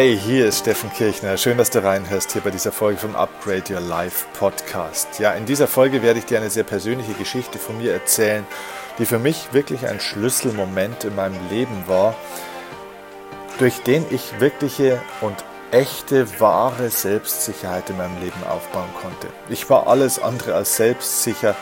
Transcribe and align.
Hey, 0.00 0.16
hier 0.16 0.46
ist 0.46 0.60
Steffen 0.60 0.92
Kirchner. 0.92 1.36
Schön, 1.36 1.58
dass 1.58 1.70
du 1.70 1.82
reinhörst 1.82 2.30
hier 2.30 2.40
bei 2.40 2.50
dieser 2.50 2.70
Folge 2.70 3.00
vom 3.00 3.16
Upgrade 3.16 3.64
Your 3.74 3.80
Life 3.80 4.26
Podcast. 4.38 5.18
Ja, 5.18 5.32
in 5.32 5.44
dieser 5.44 5.66
Folge 5.66 6.04
werde 6.04 6.20
ich 6.20 6.24
dir 6.24 6.38
eine 6.38 6.50
sehr 6.50 6.62
persönliche 6.62 7.14
Geschichte 7.14 7.58
von 7.58 7.78
mir 7.78 7.94
erzählen, 7.94 8.46
die 9.00 9.06
für 9.06 9.18
mich 9.18 9.52
wirklich 9.52 9.88
ein 9.88 9.98
Schlüsselmoment 9.98 11.02
in 11.02 11.16
meinem 11.16 11.40
Leben 11.50 11.82
war, 11.88 12.14
durch 13.58 13.82
den 13.82 14.06
ich 14.10 14.38
wirkliche 14.38 15.02
und 15.20 15.34
echte, 15.72 16.28
wahre 16.38 16.90
Selbstsicherheit 16.90 17.90
in 17.90 17.96
meinem 17.96 18.20
Leben 18.20 18.44
aufbauen 18.48 18.90
konnte. 19.02 19.26
Ich 19.48 19.68
war 19.68 19.88
alles 19.88 20.22
andere 20.22 20.54
als 20.54 20.76
selbstsicher 20.76 21.56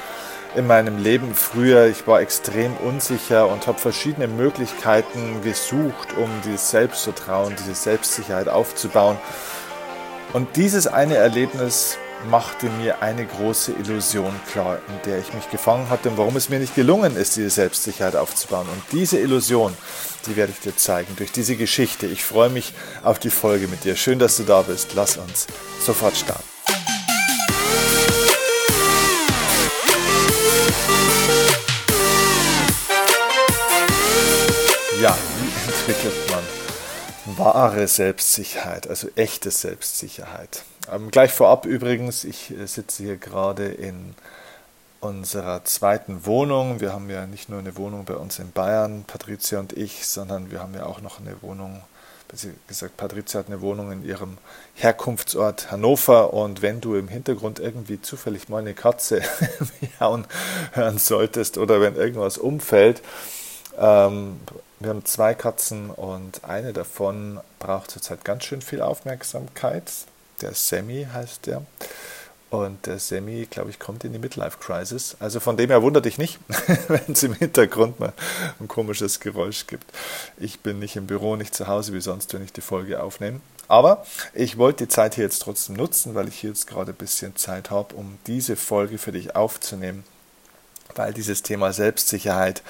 in 0.57 0.67
meinem 0.67 0.99
Leben 0.99 1.35
früher. 1.35 1.87
Ich 1.87 2.07
war 2.07 2.21
extrem 2.21 2.77
unsicher 2.79 3.49
und 3.49 3.67
habe 3.67 3.79
verschiedene 3.79 4.27
Möglichkeiten 4.27 5.43
gesucht, 5.43 6.17
um 6.17 6.31
dieses 6.45 6.71
Selbstvertrauen, 6.71 7.55
diese 7.59 7.75
Selbstsicherheit 7.75 8.49
aufzubauen. 8.49 9.19
Und 10.33 10.57
dieses 10.57 10.87
eine 10.87 11.17
Erlebnis 11.17 11.99
machte 12.31 12.67
mir 12.71 13.03
eine 13.03 13.27
große 13.27 13.73
Illusion 13.73 14.35
klar, 14.51 14.79
in 14.89 15.11
der 15.11 15.19
ich 15.19 15.33
mich 15.35 15.51
gefangen 15.51 15.91
hatte 15.91 16.09
und 16.09 16.19
warum 16.19 16.37
es 16.37 16.49
mir 16.49 16.59
nicht 16.59 16.75
gelungen 16.75 17.17
ist, 17.17 17.37
diese 17.37 17.51
Selbstsicherheit 17.51 18.17
aufzubauen. 18.17 18.67
Und 18.73 18.83
diese 18.93 19.19
Illusion, 19.19 19.75
die 20.27 20.37
werde 20.37 20.53
ich 20.53 20.61
dir 20.61 20.75
zeigen 20.75 21.15
durch 21.17 21.33
diese 21.33 21.57
Geschichte. 21.57 22.07
Ich 22.07 22.25
freue 22.25 22.49
mich 22.51 22.73
auf 23.03 23.19
die 23.19 23.31
Folge 23.31 23.69
mit 23.69 23.85
dir. 23.85 23.97
Schön, 23.97 24.19
dass 24.19 24.39
du 24.39 24.45
da 24.45 24.63
bist. 24.63 24.95
Lass 24.95 25.19
uns 25.19 25.47
sofort 25.85 26.17
starten. 26.17 26.56
Entwickelt 35.87 36.31
man 36.33 37.39
wahre 37.39 37.87
Selbstsicherheit, 37.87 38.89
also 38.89 39.07
echte 39.15 39.53
Selbstsicherheit? 39.53 40.65
Ähm, 40.93 41.13
gleich 41.13 41.31
vorab 41.31 41.65
übrigens, 41.65 42.25
ich 42.25 42.51
äh, 42.51 42.67
sitze 42.67 43.05
hier 43.05 43.17
gerade 43.17 43.69
in 43.69 44.17
unserer 44.99 45.65
zweiten 45.65 46.27
Wohnung. 46.27 46.81
Wir 46.81 46.93
haben 46.93 47.09
ja 47.09 47.27
nicht 47.27 47.49
nur 47.49 47.61
eine 47.61 47.77
Wohnung 47.77 48.05
bei 48.05 48.15
uns 48.15 48.41
in 48.41 48.51
Bayern, 48.51 49.05
Patricia 49.07 49.61
und 49.61 49.75
ich, 49.75 50.09
sondern 50.09 50.51
wir 50.51 50.61
haben 50.61 50.75
ja 50.75 50.87
auch 50.87 51.01
noch 51.03 51.21
eine 51.21 51.41
Wohnung, 51.41 51.83
besser 52.27 52.49
gesagt, 52.67 52.97
Patricia 52.97 53.39
hat 53.39 53.47
eine 53.47 53.61
Wohnung 53.61 53.93
in 53.93 54.05
ihrem 54.05 54.39
Herkunftsort 54.75 55.71
Hannover. 55.71 56.35
Und 56.35 56.63
wenn 56.63 56.81
du 56.81 56.97
im 56.97 57.07
Hintergrund 57.07 57.61
irgendwie 57.61 58.03
zufällig 58.03 58.49
mal 58.49 58.59
eine 58.59 58.75
Katze 58.75 59.23
hören 60.01 60.99
solltest 60.99 61.59
oder 61.59 61.81
wenn 61.81 61.95
irgendwas 61.95 62.39
umfällt, 62.39 63.03
ähm, 63.79 64.41
wir 64.79 64.91
haben 64.91 65.05
zwei 65.05 65.35
Katzen 65.35 65.91
und 65.91 66.45
eine 66.45 66.73
davon 66.73 67.41
braucht 67.59 67.91
zurzeit 67.91 68.25
ganz 68.25 68.45
schön 68.45 68.61
viel 68.61 68.83
Aufmerksamkeit. 68.83 69.91
Der 70.43 70.53
Sammy 70.53 71.07
heißt 71.13 71.47
der. 71.47 71.63
Und 72.51 72.87
der 72.87 72.99
Sammy, 72.99 73.47
glaube 73.51 73.71
ich, 73.71 73.79
kommt 73.79 74.05
in 74.05 74.13
die 74.13 74.19
Midlife 74.19 74.59
Crisis. 74.61 75.17
Also 75.19 75.41
von 75.41 75.57
dem 75.57 75.71
her 75.71 75.83
wundert 75.83 76.05
dich 76.05 76.17
nicht, 76.17 76.39
wenn 76.89 77.13
es 77.13 77.23
im 77.23 77.33
Hintergrund 77.35 77.99
mal 77.99 78.13
ein 78.61 78.69
komisches 78.69 79.19
Geräusch 79.19 79.67
gibt. 79.67 79.91
Ich 80.37 80.61
bin 80.61 80.79
nicht 80.79 80.95
im 80.97 81.07
Büro, 81.07 81.37
nicht 81.37 81.55
zu 81.55 81.67
Hause 81.67 81.93
wie 81.93 82.01
sonst, 82.01 82.33
wenn 82.35 82.45
ich 82.45 82.53
die 82.53 82.61
Folge 82.61 83.03
aufnehme. 83.03 83.41
Aber 83.69 84.07
ich 84.33 84.59
wollte 84.59 84.85
die 84.85 84.89
Zeit 84.89 85.17
hier 85.17 85.25
jetzt 85.25 85.43
trotzdem 85.43 85.75
nutzen, 85.75 86.15
weil 86.15 86.29
ich 86.29 86.39
hier 86.39 86.51
jetzt 86.51 86.69
gerade 86.69 86.93
ein 86.93 86.97
bisschen 86.97 87.35
Zeit 87.35 87.71
habe, 87.71 87.97
um 87.97 88.19
diese 88.27 88.55
Folge 88.55 88.99
für 88.99 89.13
dich 89.13 89.35
aufzunehmen. 89.35 90.05
Weil 90.95 91.13
dieses 91.13 91.43
Thema 91.43 91.73
Selbstsicherheit 91.73 92.63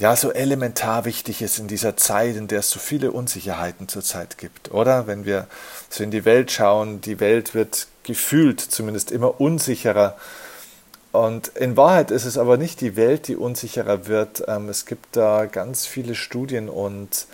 ja 0.00 0.16
so 0.16 0.32
elementar 0.32 1.04
wichtig 1.04 1.42
ist 1.42 1.58
in 1.58 1.68
dieser 1.68 1.96
Zeit, 1.96 2.34
in 2.34 2.48
der 2.48 2.60
es 2.60 2.70
so 2.70 2.80
viele 2.80 3.12
Unsicherheiten 3.12 3.86
zurzeit 3.86 4.38
gibt, 4.38 4.72
oder? 4.72 5.06
Wenn 5.06 5.24
wir 5.26 5.46
so 5.90 6.02
in 6.02 6.10
die 6.10 6.24
Welt 6.24 6.50
schauen, 6.50 7.00
die 7.00 7.20
Welt 7.20 7.54
wird 7.54 7.86
gefühlt 8.02 8.60
zumindest 8.60 9.12
immer 9.12 9.40
unsicherer. 9.40 10.16
Und 11.12 11.48
in 11.48 11.76
Wahrheit 11.76 12.10
ist 12.10 12.24
es 12.24 12.38
aber 12.38 12.56
nicht 12.56 12.80
die 12.80 12.96
Welt, 12.96 13.28
die 13.28 13.36
unsicherer 13.36 14.06
wird. 14.06 14.44
Ähm, 14.48 14.68
es 14.68 14.86
gibt 14.86 15.16
da 15.16 15.44
ganz 15.44 15.86
viele 15.86 16.14
Studien 16.14 16.68
und 16.68 17.26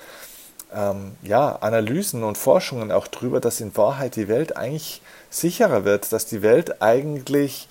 ähm, 0.75 1.13
ja, 1.23 1.57
Analysen 1.57 2.25
und 2.25 2.37
Forschungen 2.37 2.91
auch 2.91 3.07
darüber, 3.07 3.41
dass 3.41 3.61
in 3.61 3.77
Wahrheit 3.77 4.17
die 4.17 4.29
Welt 4.29 4.57
eigentlich 4.57 5.03
sicherer 5.31 5.85
wird, 5.85 6.13
dass 6.13 6.27
die 6.27 6.43
Welt 6.43 6.83
eigentlich 6.83 7.69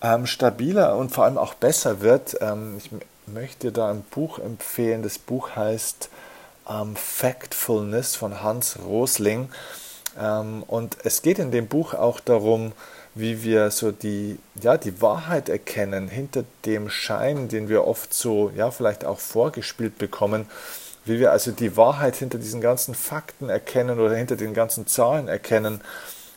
ähm, 0.00 0.26
stabiler 0.26 0.96
und 0.96 1.12
vor 1.12 1.24
allem 1.24 1.38
auch 1.38 1.54
besser 1.54 2.00
wird. 2.00 2.38
Ähm, 2.40 2.76
ich 2.78 2.90
möchte 3.32 3.72
da 3.72 3.90
ein 3.90 4.02
Buch 4.02 4.38
empfehlen. 4.38 5.02
Das 5.02 5.18
Buch 5.18 5.56
heißt 5.56 6.10
ähm, 6.68 6.96
Factfulness 6.96 8.16
von 8.16 8.42
Hans 8.42 8.78
Rosling. 8.84 9.48
Ähm, 10.18 10.62
und 10.66 10.96
es 11.04 11.22
geht 11.22 11.38
in 11.38 11.50
dem 11.50 11.68
Buch 11.68 11.94
auch 11.94 12.20
darum, 12.20 12.72
wie 13.14 13.42
wir 13.42 13.70
so 13.70 13.90
die, 13.90 14.38
ja, 14.60 14.76
die 14.76 15.00
Wahrheit 15.02 15.48
erkennen 15.48 16.08
hinter 16.08 16.44
dem 16.64 16.88
Schein, 16.88 17.48
den 17.48 17.68
wir 17.68 17.86
oft 17.86 18.14
so, 18.14 18.50
ja, 18.54 18.70
vielleicht 18.70 19.04
auch 19.04 19.18
vorgespielt 19.18 19.98
bekommen, 19.98 20.46
wie 21.04 21.18
wir 21.18 21.32
also 21.32 21.50
die 21.50 21.76
Wahrheit 21.76 22.16
hinter 22.16 22.38
diesen 22.38 22.60
ganzen 22.60 22.94
Fakten 22.94 23.48
erkennen 23.48 23.98
oder 23.98 24.14
hinter 24.14 24.36
den 24.36 24.54
ganzen 24.54 24.86
Zahlen 24.86 25.26
erkennen, 25.26 25.80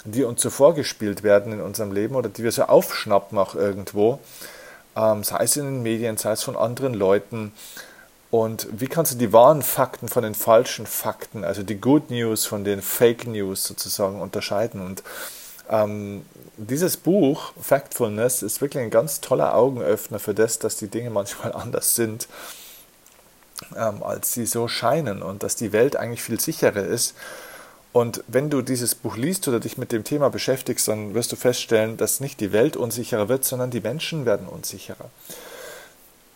die 0.06 0.24
uns 0.24 0.42
so 0.42 0.50
vorgespielt 0.50 1.24
werden 1.24 1.54
in 1.54 1.62
unserem 1.62 1.92
Leben 1.92 2.16
oder 2.16 2.30
die 2.30 2.44
wir 2.44 2.52
so 2.52 2.64
aufschnappen 2.64 3.38
auch 3.38 3.54
irgendwo 3.54 4.20
ähm, 4.96 5.24
sei 5.24 5.44
es 5.44 5.58
in 5.58 5.66
den 5.66 5.84
Medien, 5.84 6.18
sei 6.18 6.32
es 6.32 6.44
von 6.44 6.56
anderen 6.56 6.94
Leuten. 6.94 7.52
Und 8.30 8.68
wie 8.72 8.88
kannst 8.88 9.14
du 9.14 9.18
die 9.18 9.34
wahren 9.34 9.62
Fakten 9.62 10.08
von 10.08 10.24
den 10.24 10.36
falschen 10.36 10.86
Fakten, 10.86 11.44
also 11.44 11.64
die 11.64 11.80
Good 11.80 12.12
News 12.12 12.46
von 12.46 12.64
den 12.64 12.82
Fake 12.82 13.28
News 13.28 13.66
sozusagen 13.66 14.22
unterscheiden? 14.22 14.82
Und 14.82 15.04
ähm, 15.70 16.26
dieses 16.58 16.98
Buch, 16.98 17.54
Factfulness, 17.62 18.42
ist 18.42 18.62
wirklich 18.62 18.84
ein 18.84 18.90
ganz 18.90 19.22
toller 19.22 19.56
Augenöffner 19.56 20.20
für 20.20 20.34
das, 20.34 20.60
dass 20.60 20.78
die 20.78 20.88
Dinge 20.88 21.10
manchmal 21.10 21.54
anders 21.54 21.96
sind, 21.96 22.28
ähm, 23.76 24.02
als 24.02 24.34
sie 24.34 24.46
so 24.46 24.68
scheinen 24.68 25.22
und 25.22 25.44
dass 25.44 25.56
die 25.56 25.74
Welt 25.74 25.96
eigentlich 25.96 26.24
viel 26.24 26.40
sicherer 26.40 26.84
ist 26.84 27.16
und 27.94 28.24
wenn 28.28 28.50
du 28.50 28.62
dieses 28.62 28.96
Buch 28.96 29.18
liest 29.18 29.48
oder 29.48 29.60
dich 29.60 29.78
mit 29.78 29.92
dem 29.92 30.04
Thema 30.04 30.30
beschäftigst, 30.30 30.88
dann 30.88 31.14
wirst 31.14 31.32
du 31.32 31.36
feststellen, 31.36 31.98
dass 31.98 32.22
nicht 32.22 32.40
die 32.40 32.54
Welt 32.54 32.78
unsicherer 32.78 33.28
wird, 33.28 33.44
sondern 33.44 33.70
die 33.70 33.82
Menschen 33.82 34.26
werden 34.26 34.48
unsicherer. 34.48 35.10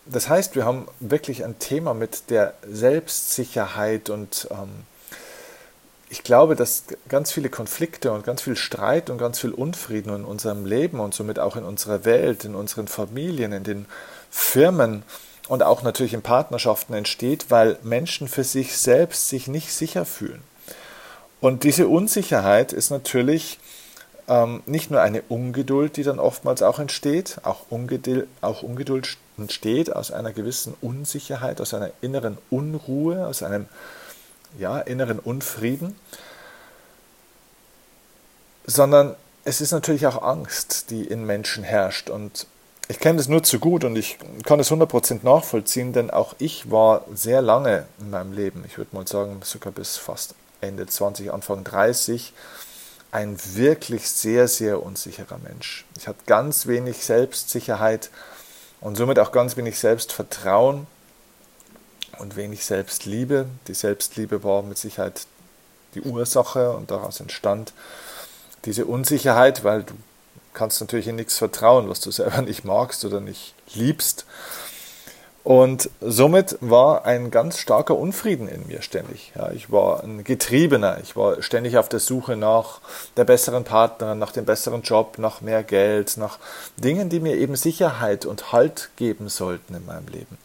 Das 0.06 0.30
heißt, 0.30 0.56
wir 0.56 0.66
haben 0.66 0.88
wirklich 1.00 1.46
ein 1.46 1.58
Thema 1.60 1.94
mit 1.94 2.30
der 2.30 2.54
Selbstsicherheit 2.70 4.10
und 4.10 4.48
ähm, 4.52 4.70
ich 6.10 6.24
glaube, 6.24 6.56
dass 6.56 6.84
ganz 7.10 7.32
viele 7.32 7.50
Konflikte 7.50 8.12
und 8.12 8.24
ganz 8.24 8.42
viel 8.42 8.56
Streit 8.56 9.10
und 9.10 9.18
ganz 9.18 9.40
viel 9.40 9.52
Unfrieden 9.52 10.14
in 10.14 10.26
unserem 10.26 10.66
Leben 10.66 11.00
und 11.00 11.14
somit 11.14 11.40
auch 11.40 11.56
in 11.56 11.64
unserer 11.64 12.06
Welt, 12.06 12.46
in 12.46 12.54
unseren 12.54 12.88
Familien, 12.88 13.52
in 13.52 13.64
den 13.64 13.86
Firmen 14.30 15.04
und 15.48 15.64
auch 15.64 15.82
natürlich 15.82 16.14
in 16.14 16.22
Partnerschaften 16.22 16.94
entsteht, 16.94 17.46
weil 17.50 17.78
Menschen 17.82 18.28
für 18.28 18.44
sich 18.44 18.78
selbst 18.78 19.30
sich 19.30 19.48
nicht 19.48 19.74
sicher 19.74 20.06
fühlen. 20.06 20.44
Und 21.46 21.64
diese 21.64 21.88
Unsicherheit 21.88 22.74
ist 22.74 22.90
natürlich 22.90 23.60
ähm, 24.28 24.64
nicht 24.66 24.90
nur 24.90 25.02
eine 25.02 25.22
Ungeduld, 25.30 25.96
die 25.96 26.02
dann 26.02 26.18
oftmals 26.18 26.64
auch 26.64 26.80
entsteht, 26.80 27.38
auch 27.44 27.68
Ungeduld, 27.70 28.28
auch 28.42 28.64
Ungeduld 28.64 29.16
entsteht 29.38 29.96
aus 29.96 30.10
einer 30.10 30.34
gewissen 30.34 30.74
Unsicherheit, 30.82 31.62
aus 31.62 31.76
einer 31.76 31.92
inneren 32.02 32.40
Unruhe, 32.50 33.28
aus 33.28 33.44
einem 33.44 33.68
ja, 34.58 34.80
inneren 34.80 35.20
Unfrieden, 35.20 35.96
sondern 38.66 39.16
es 39.44 39.62
ist 39.62 39.72
natürlich 39.72 40.08
auch 40.08 40.24
Angst, 40.24 40.90
die 40.90 41.04
in 41.06 41.28
Menschen 41.28 41.64
herrscht. 41.64 42.10
Und 42.10 42.48
ich 42.88 42.98
kenne 42.98 43.18
das 43.18 43.28
nur 43.28 43.44
zu 43.44 43.60
gut 43.60 43.84
und 43.84 43.96
ich 43.98 44.18
kann 44.46 44.60
es 44.60 44.72
100% 44.72 45.20
nachvollziehen, 45.22 45.94
denn 45.94 46.10
auch 46.10 46.34
ich 46.40 46.72
war 46.72 47.06
sehr 47.14 47.44
lange 47.44 47.86
in 48.00 48.10
meinem 48.10 48.34
Leben, 48.34 48.64
ich 48.66 48.80
würde 48.80 48.96
mal 48.96 49.08
sagen 49.08 49.42
sogar 49.44 49.72
bis 49.72 49.98
fast 49.98 50.34
Ende 50.62 50.86
20, 50.86 51.32
Anfang 51.32 51.64
30, 51.64 52.34
ein 53.12 53.38
wirklich 53.56 54.10
sehr, 54.10 54.48
sehr 54.48 54.84
unsicherer 54.84 55.38
Mensch. 55.38 55.86
Ich 55.98 56.08
hatte 56.08 56.20
ganz 56.26 56.68
wenig 56.68 57.06
Selbstsicherheit 57.06 58.10
und 58.82 58.98
somit 58.98 59.20
auch 59.20 59.32
ganz 59.32 59.58
wenig 59.58 59.80
Selbstvertrauen 59.80 60.88
und 62.20 62.36
wenig 62.36 62.66
Selbstliebe. 62.66 63.48
Die 63.68 63.74
Selbstliebe 63.74 64.44
war 64.44 64.64
mit 64.64 64.78
Sicherheit 64.78 65.28
die 65.94 66.02
Ursache 66.02 66.72
und 66.72 66.92
daraus 66.92 67.20
entstand 67.20 67.74
diese 68.66 68.86
Unsicherheit, 68.86 69.64
weil 69.64 69.84
du 69.84 69.94
kannst 70.54 70.82
natürlich 70.82 71.08
in 71.08 71.16
nichts 71.16 71.38
vertrauen, 71.38 71.90
was 71.90 72.00
du 72.00 72.12
selber 72.12 72.42
nicht 72.42 72.66
magst 72.66 73.06
oder 73.06 73.22
nicht 73.22 73.54
liebst. 73.74 74.26
Und 75.46 75.92
somit 76.02 76.58
war 76.60 77.06
ein 77.06 77.30
ganz 77.30 77.60
starker 77.60 77.96
Unfrieden 77.96 78.48
in 78.48 78.66
mir 78.66 78.82
ständig. 78.82 79.32
Ja, 79.36 79.52
ich 79.52 79.72
war 79.72 80.04
ein 80.04 80.24
Getriebener. 80.24 80.98
Ich 81.04 81.16
war 81.16 81.44
ständig 81.44 81.78
auf 81.78 81.88
der 81.88 82.00
Suche 82.00 82.36
nach 82.36 82.82
der 83.16 83.26
besseren 83.26 83.64
Partnerin, 83.64 84.18
nach 84.18 84.32
dem 84.32 84.46
besseren 84.46 84.82
Job, 84.82 85.20
nach 85.20 85.42
mehr 85.42 85.62
Geld, 85.62 86.18
nach 86.18 86.40
Dingen, 86.78 87.10
die 87.10 87.20
mir 87.20 87.36
eben 87.36 87.56
Sicherheit 87.56 88.26
und 88.26 88.54
Halt 88.54 88.90
geben 88.96 89.30
sollten 89.30 89.76
in 89.76 89.86
meinem 89.86 90.08
Leben. 90.08 90.40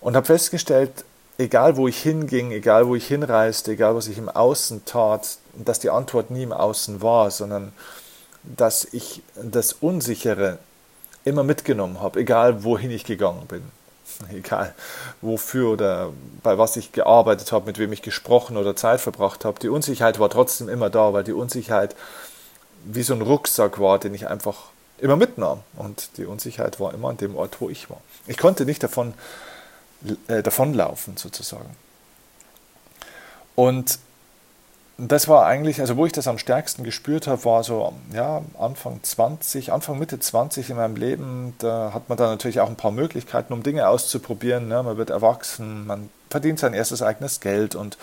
Und 0.00 0.16
habe 0.16 0.26
festgestellt, 0.26 1.04
egal 1.38 1.76
wo 1.76 1.86
ich 1.86 2.02
hinging, 2.02 2.50
egal 2.50 2.88
wo 2.88 2.96
ich 2.96 3.06
hinreiste, 3.06 3.70
egal 3.70 3.94
was 3.94 4.08
ich 4.08 4.18
im 4.18 4.28
Außen 4.28 4.84
tat, 4.84 5.36
dass 5.54 5.78
die 5.78 5.90
Antwort 5.90 6.32
nie 6.32 6.42
im 6.42 6.52
Außen 6.52 7.02
war, 7.02 7.30
sondern 7.30 7.72
dass 8.42 8.84
ich 8.84 9.22
das 9.40 9.74
Unsichere 9.74 10.58
immer 11.24 11.44
mitgenommen 11.44 12.00
habe, 12.00 12.18
egal 12.18 12.64
wohin 12.64 12.90
ich 12.90 13.04
gegangen 13.04 13.46
bin. 13.46 13.62
Egal 14.32 14.74
wofür 15.20 15.70
oder 15.70 16.12
bei 16.42 16.58
was 16.58 16.76
ich 16.76 16.92
gearbeitet 16.92 17.52
habe, 17.52 17.66
mit 17.66 17.78
wem 17.78 17.92
ich 17.92 18.02
gesprochen 18.02 18.56
oder 18.56 18.76
Zeit 18.76 19.00
verbracht 19.00 19.44
habe. 19.44 19.58
Die 19.60 19.68
Unsicherheit 19.68 20.18
war 20.18 20.30
trotzdem 20.30 20.68
immer 20.68 20.90
da, 20.90 21.12
weil 21.12 21.24
die 21.24 21.32
Unsicherheit 21.32 21.96
wie 22.84 23.02
so 23.02 23.14
ein 23.14 23.22
Rucksack 23.22 23.78
war, 23.80 23.98
den 23.98 24.14
ich 24.14 24.28
einfach 24.28 24.70
immer 24.98 25.16
mitnahm. 25.16 25.60
Und 25.76 26.16
die 26.16 26.24
Unsicherheit 26.24 26.80
war 26.80 26.94
immer 26.94 27.08
an 27.08 27.16
dem 27.16 27.36
Ort, 27.36 27.60
wo 27.60 27.68
ich 27.70 27.90
war. 27.90 28.00
Ich 28.26 28.38
konnte 28.38 28.64
nicht 28.64 28.82
davon 28.82 29.14
äh, 30.28 30.42
davonlaufen, 30.42 31.16
sozusagen. 31.16 31.76
Und 33.54 33.98
das 34.98 35.26
war 35.26 35.46
eigentlich, 35.46 35.80
also 35.80 35.96
wo 35.96 36.06
ich 36.06 36.12
das 36.12 36.28
am 36.28 36.38
stärksten 36.38 36.84
gespürt 36.84 37.26
habe, 37.26 37.44
war 37.44 37.64
so 37.64 37.92
ja, 38.12 38.42
Anfang 38.58 39.02
20, 39.02 39.72
Anfang 39.72 39.98
Mitte 39.98 40.18
20 40.20 40.70
in 40.70 40.76
meinem 40.76 40.96
Leben. 40.96 41.54
Da 41.58 41.92
hat 41.94 42.08
man 42.08 42.18
dann 42.18 42.30
natürlich 42.30 42.60
auch 42.60 42.68
ein 42.68 42.76
paar 42.76 42.92
Möglichkeiten, 42.92 43.52
um 43.52 43.62
Dinge 43.62 43.88
auszuprobieren. 43.88 44.68
Ne? 44.68 44.82
Man 44.82 44.96
wird 44.98 45.10
erwachsen, 45.10 45.86
man 45.86 46.10
verdient 46.30 46.58
sein 46.58 46.74
erstes 46.74 47.02
eigenes 47.02 47.40
Geld 47.40 47.74
und 47.74 47.96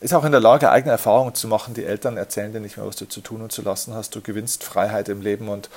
ist 0.00 0.14
auch 0.14 0.24
in 0.24 0.32
der 0.32 0.40
Lage, 0.40 0.70
eigene 0.70 0.92
Erfahrungen 0.92 1.34
zu 1.34 1.48
machen. 1.48 1.74
Die 1.74 1.84
Eltern 1.84 2.16
erzählen 2.16 2.52
dir 2.52 2.60
nicht 2.60 2.76
mehr, 2.76 2.86
was 2.86 2.96
du 2.96 3.06
zu 3.06 3.20
tun 3.20 3.42
und 3.42 3.52
zu 3.52 3.62
lassen 3.62 3.94
hast. 3.94 4.14
Du 4.14 4.20
gewinnst 4.20 4.64
Freiheit 4.64 5.08
im 5.08 5.20
Leben. 5.20 5.48
Und 5.48 5.68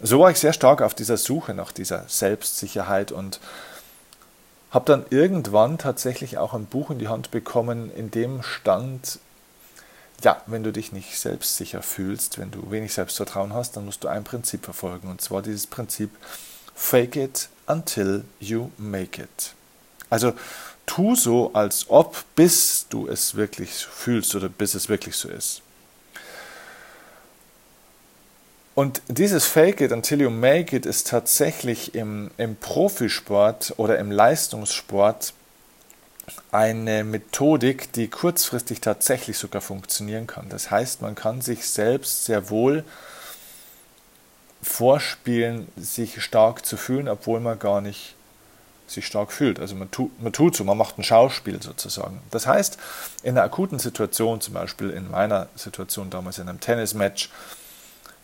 so 0.00 0.20
war 0.20 0.30
ich 0.30 0.38
sehr 0.38 0.52
stark 0.52 0.82
auf 0.82 0.94
dieser 0.94 1.16
Suche 1.16 1.54
nach 1.54 1.72
dieser 1.72 2.04
Selbstsicherheit 2.08 3.12
und 3.12 3.40
habe 4.70 4.84
dann 4.84 5.04
irgendwann 5.10 5.78
tatsächlich 5.78 6.38
auch 6.38 6.54
ein 6.54 6.66
Buch 6.66 6.90
in 6.90 6.98
die 6.98 7.08
Hand 7.08 7.30
bekommen, 7.30 7.90
in 7.94 8.10
dem 8.10 8.42
stand, 8.42 9.18
ja, 10.22 10.42
wenn 10.46 10.62
du 10.62 10.72
dich 10.72 10.92
nicht 10.92 11.18
selbstsicher 11.18 11.82
fühlst, 11.82 12.38
wenn 12.38 12.50
du 12.50 12.70
wenig 12.70 12.92
Selbstvertrauen 12.92 13.52
hast, 13.52 13.76
dann 13.76 13.86
musst 13.86 14.04
du 14.04 14.08
ein 14.08 14.24
Prinzip 14.24 14.64
verfolgen. 14.64 15.08
Und 15.08 15.20
zwar 15.20 15.42
dieses 15.42 15.66
Prinzip 15.66 16.10
Fake 16.74 17.16
it 17.16 17.48
until 17.66 18.24
you 18.38 18.70
make 18.78 19.20
it. 19.20 19.54
Also 20.08 20.32
tu 20.86 21.14
so, 21.14 21.52
als 21.52 21.86
ob, 21.88 22.24
bis 22.34 22.86
du 22.88 23.06
es 23.06 23.34
wirklich 23.34 23.70
fühlst 23.86 24.34
oder 24.34 24.48
bis 24.48 24.74
es 24.74 24.88
wirklich 24.88 25.16
so 25.16 25.28
ist. 25.28 25.62
Und 28.80 29.02
dieses 29.08 29.44
Fake 29.44 29.82
it 29.82 29.92
until 29.92 30.22
you 30.22 30.30
make 30.30 30.74
it 30.74 30.86
ist 30.86 31.08
tatsächlich 31.08 31.94
im, 31.94 32.30
im 32.38 32.56
Profisport 32.56 33.74
oder 33.76 33.98
im 33.98 34.10
Leistungssport 34.10 35.34
eine 36.50 37.04
Methodik, 37.04 37.92
die 37.92 38.08
kurzfristig 38.08 38.80
tatsächlich 38.80 39.36
sogar 39.36 39.60
funktionieren 39.60 40.26
kann. 40.26 40.48
Das 40.48 40.70
heißt, 40.70 41.02
man 41.02 41.14
kann 41.14 41.42
sich 41.42 41.68
selbst 41.68 42.24
sehr 42.24 42.48
wohl 42.48 42.82
vorspielen, 44.62 45.68
sich 45.76 46.22
stark 46.22 46.64
zu 46.64 46.78
fühlen, 46.78 47.06
obwohl 47.06 47.40
man 47.40 47.58
gar 47.58 47.82
nicht 47.82 48.14
sich 48.86 49.04
stark 49.04 49.30
fühlt. 49.30 49.60
Also 49.60 49.74
man, 49.74 49.90
tu, 49.90 50.10
man 50.20 50.32
tut 50.32 50.56
so, 50.56 50.64
man 50.64 50.78
macht 50.78 50.96
ein 50.96 51.04
Schauspiel 51.04 51.60
sozusagen. 51.60 52.22
Das 52.30 52.46
heißt, 52.46 52.78
in 53.24 53.36
einer 53.36 53.42
akuten 53.42 53.78
Situation, 53.78 54.40
zum 54.40 54.54
Beispiel 54.54 54.88
in 54.88 55.10
meiner 55.10 55.48
Situation 55.54 56.08
damals 56.08 56.38
in 56.38 56.48
einem 56.48 56.60
Tennismatch, 56.60 57.28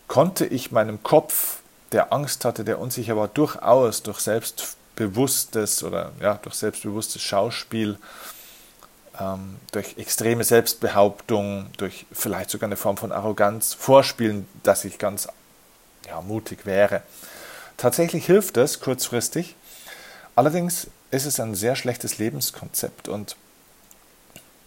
konnte 0.08 0.46
ich 0.46 0.72
meinem 0.72 1.02
Kopf, 1.02 1.60
der 1.92 2.12
Angst 2.12 2.44
hatte, 2.44 2.64
der 2.64 2.78
unsicher 2.78 3.16
war, 3.16 3.28
durchaus 3.28 4.02
durch 4.02 4.20
selbstbewusstes 4.20 5.82
oder 5.82 6.12
ja, 6.20 6.34
durch 6.42 6.54
selbstbewusstes 6.54 7.22
Schauspiel, 7.22 7.98
ähm, 9.20 9.56
durch 9.72 9.96
extreme 9.96 10.44
Selbstbehauptung, 10.44 11.70
durch 11.76 12.06
vielleicht 12.12 12.50
sogar 12.50 12.68
eine 12.68 12.76
Form 12.76 12.96
von 12.96 13.12
Arroganz 13.12 13.74
vorspielen, 13.74 14.48
dass 14.62 14.84
ich 14.84 14.98
ganz 14.98 15.28
ja, 16.06 16.20
mutig 16.20 16.66
wäre. 16.66 17.02
Tatsächlich 17.76 18.26
hilft 18.26 18.56
es 18.56 18.80
kurzfristig, 18.80 19.54
allerdings 20.34 20.88
ist 21.10 21.26
es 21.26 21.40
ein 21.40 21.54
sehr 21.54 21.76
schlechtes 21.76 22.18
Lebenskonzept 22.18 23.08
und 23.08 23.36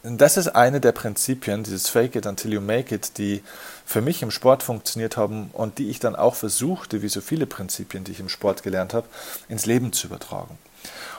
das 0.03 0.37
ist 0.37 0.47
eine 0.49 0.79
der 0.79 0.93
Prinzipien, 0.93 1.63
dieses 1.63 1.89
Fake 1.89 2.15
it 2.15 2.25
until 2.25 2.53
you 2.53 2.61
make 2.61 2.93
it, 2.95 3.17
die 3.17 3.43
für 3.85 4.01
mich 4.01 4.21
im 4.21 4.31
Sport 4.31 4.63
funktioniert 4.63 5.17
haben 5.17 5.49
und 5.51 5.77
die 5.77 5.89
ich 5.89 5.99
dann 5.99 6.15
auch 6.15 6.35
versuchte, 6.35 7.01
wie 7.01 7.09
so 7.09 7.19
viele 7.19 7.45
Prinzipien, 7.45 8.05
die 8.05 8.13
ich 8.13 8.19
im 8.19 8.29
Sport 8.29 8.63
gelernt 8.63 8.93
habe, 8.93 9.07
ins 9.49 9.65
Leben 9.65 9.91
zu 9.91 10.07
übertragen. 10.07 10.57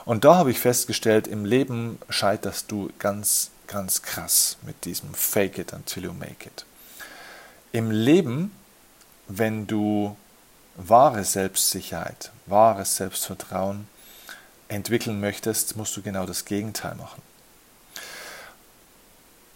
Und 0.06 0.24
da 0.24 0.36
habe 0.36 0.50
ich 0.50 0.58
festgestellt, 0.58 1.26
im 1.26 1.44
Leben 1.44 1.98
scheiterst 2.08 2.70
du 2.70 2.90
ganz, 2.98 3.50
ganz 3.66 4.00
krass 4.00 4.56
mit 4.62 4.84
diesem 4.86 5.12
Fake 5.12 5.58
it 5.58 5.74
until 5.74 6.04
you 6.04 6.12
make 6.14 6.46
it. 6.46 6.64
Im 7.72 7.90
Leben, 7.90 8.50
wenn 9.28 9.66
du 9.66 10.16
wahre 10.76 11.24
Selbstsicherheit, 11.24 12.32
wahres 12.46 12.96
Selbstvertrauen 12.96 13.86
entwickeln 14.68 15.20
möchtest, 15.20 15.76
musst 15.76 15.96
du 15.96 16.02
genau 16.02 16.24
das 16.24 16.46
Gegenteil 16.46 16.94
machen. 16.94 17.20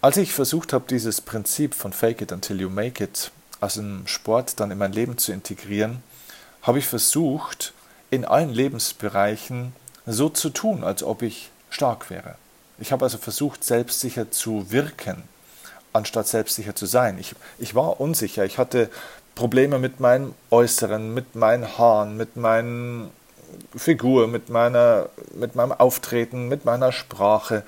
Als 0.05 0.17
ich 0.17 0.33
versucht 0.35 0.71
habe, 0.71 0.85
dieses 0.87 1.19
Prinzip 1.19 1.73
von 1.73 1.91
Fake 1.91 2.21
it 2.21 2.31
until 2.31 2.61
you 2.61 2.69
make 2.69 3.03
it 3.03 3.31
aus 3.59 3.73
dem 3.73 4.05
Sport 4.05 4.59
dann 4.59 4.69
in 4.69 4.77
mein 4.77 4.91
Leben 4.91 5.17
zu 5.17 5.31
integrieren, 5.31 6.03
habe 6.61 6.77
ich 6.77 6.85
versucht, 6.85 7.73
in 8.11 8.23
allen 8.23 8.51
Lebensbereichen 8.51 9.73
so 10.05 10.29
zu 10.29 10.51
tun, 10.51 10.83
als 10.83 11.01
ob 11.01 11.23
ich 11.23 11.49
stark 11.71 12.11
wäre. 12.11 12.35
Ich 12.77 12.91
habe 12.91 13.03
also 13.03 13.17
versucht, 13.17 13.63
selbstsicher 13.63 14.29
zu 14.29 14.69
wirken, 14.69 15.23
anstatt 15.91 16.27
selbstsicher 16.27 16.75
zu 16.75 16.85
sein. 16.85 17.17
Ich, 17.17 17.33
ich 17.57 17.73
war 17.73 17.99
unsicher, 17.99 18.45
ich 18.45 18.59
hatte 18.59 18.91
Probleme 19.33 19.79
mit 19.79 19.99
meinem 19.99 20.35
Äußeren, 20.51 21.15
mit 21.15 21.33
meinen 21.33 21.79
Haaren, 21.79 22.15
mit 22.15 22.35
meiner 22.35 23.07
Figur, 23.75 24.27
mit, 24.27 24.49
meiner, 24.49 25.09
mit 25.33 25.55
meinem 25.55 25.71
Auftreten, 25.71 26.47
mit 26.47 26.63
meiner 26.63 26.91
Sprache. 26.91 27.63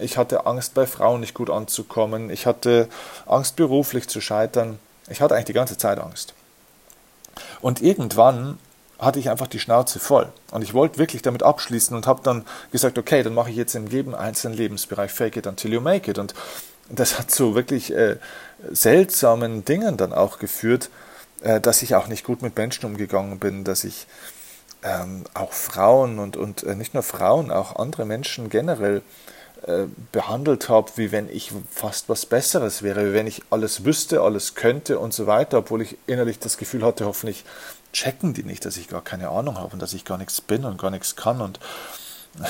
Ich 0.00 0.16
hatte 0.16 0.46
Angst, 0.46 0.74
bei 0.74 0.86
Frauen 0.86 1.20
nicht 1.20 1.34
gut 1.34 1.50
anzukommen. 1.50 2.30
Ich 2.30 2.46
hatte 2.46 2.88
Angst, 3.26 3.56
beruflich 3.56 4.08
zu 4.08 4.20
scheitern. 4.20 4.78
Ich 5.08 5.20
hatte 5.20 5.34
eigentlich 5.34 5.46
die 5.46 5.52
ganze 5.52 5.78
Zeit 5.78 5.98
Angst. 5.98 6.34
Und 7.60 7.82
irgendwann 7.82 8.58
hatte 8.98 9.20
ich 9.20 9.30
einfach 9.30 9.46
die 9.46 9.60
Schnauze 9.60 10.00
voll. 10.00 10.28
Und 10.50 10.62
ich 10.62 10.74
wollte 10.74 10.98
wirklich 10.98 11.22
damit 11.22 11.42
abschließen 11.42 11.96
und 11.96 12.06
habe 12.06 12.20
dann 12.22 12.44
gesagt, 12.72 12.98
okay, 12.98 13.22
dann 13.22 13.34
mache 13.34 13.50
ich 13.50 13.56
jetzt 13.56 13.74
in 13.74 13.86
jedem 13.86 14.14
einzelnen 14.14 14.56
Lebensbereich 14.56 15.12
Fake 15.12 15.36
it 15.36 15.46
until 15.46 15.72
you 15.72 15.80
make 15.80 16.10
it. 16.10 16.18
Und 16.18 16.34
das 16.88 17.18
hat 17.18 17.30
zu 17.30 17.54
wirklich 17.54 17.94
äh, 17.94 18.16
seltsamen 18.70 19.64
Dingen 19.64 19.96
dann 19.96 20.12
auch 20.12 20.38
geführt, 20.38 20.90
äh, 21.42 21.60
dass 21.60 21.82
ich 21.82 21.94
auch 21.94 22.08
nicht 22.08 22.24
gut 22.24 22.42
mit 22.42 22.56
Menschen 22.56 22.86
umgegangen 22.86 23.38
bin, 23.38 23.62
dass 23.62 23.84
ich 23.84 24.06
ähm, 24.82 25.24
auch 25.34 25.52
Frauen 25.52 26.18
und, 26.18 26.36
und 26.36 26.64
äh, 26.64 26.74
nicht 26.74 26.94
nur 26.94 27.02
Frauen, 27.02 27.50
auch 27.50 27.76
andere 27.76 28.04
Menschen 28.04 28.48
generell 28.50 29.02
äh, 29.66 29.86
behandelt 30.12 30.68
habe, 30.68 30.90
wie 30.96 31.12
wenn 31.12 31.28
ich 31.28 31.52
fast 31.70 32.08
was 32.08 32.26
Besseres 32.26 32.82
wäre, 32.82 33.10
wie 33.10 33.14
wenn 33.14 33.26
ich 33.26 33.42
alles 33.50 33.84
wüsste, 33.84 34.22
alles 34.22 34.54
könnte 34.54 34.98
und 34.98 35.12
so 35.12 35.26
weiter, 35.26 35.58
obwohl 35.58 35.82
ich 35.82 35.96
innerlich 36.06 36.38
das 36.38 36.58
Gefühl 36.58 36.84
hatte, 36.84 37.06
hoffentlich 37.06 37.44
checken 37.92 38.34
die 38.34 38.44
nicht, 38.44 38.64
dass 38.64 38.76
ich 38.76 38.88
gar 38.88 39.02
keine 39.02 39.30
Ahnung 39.30 39.58
habe 39.58 39.72
und 39.72 39.82
dass 39.82 39.94
ich 39.94 40.04
gar 40.04 40.18
nichts 40.18 40.40
bin 40.40 40.64
und 40.64 40.80
gar 40.80 40.90
nichts 40.90 41.16
kann. 41.16 41.40
Und 41.40 41.58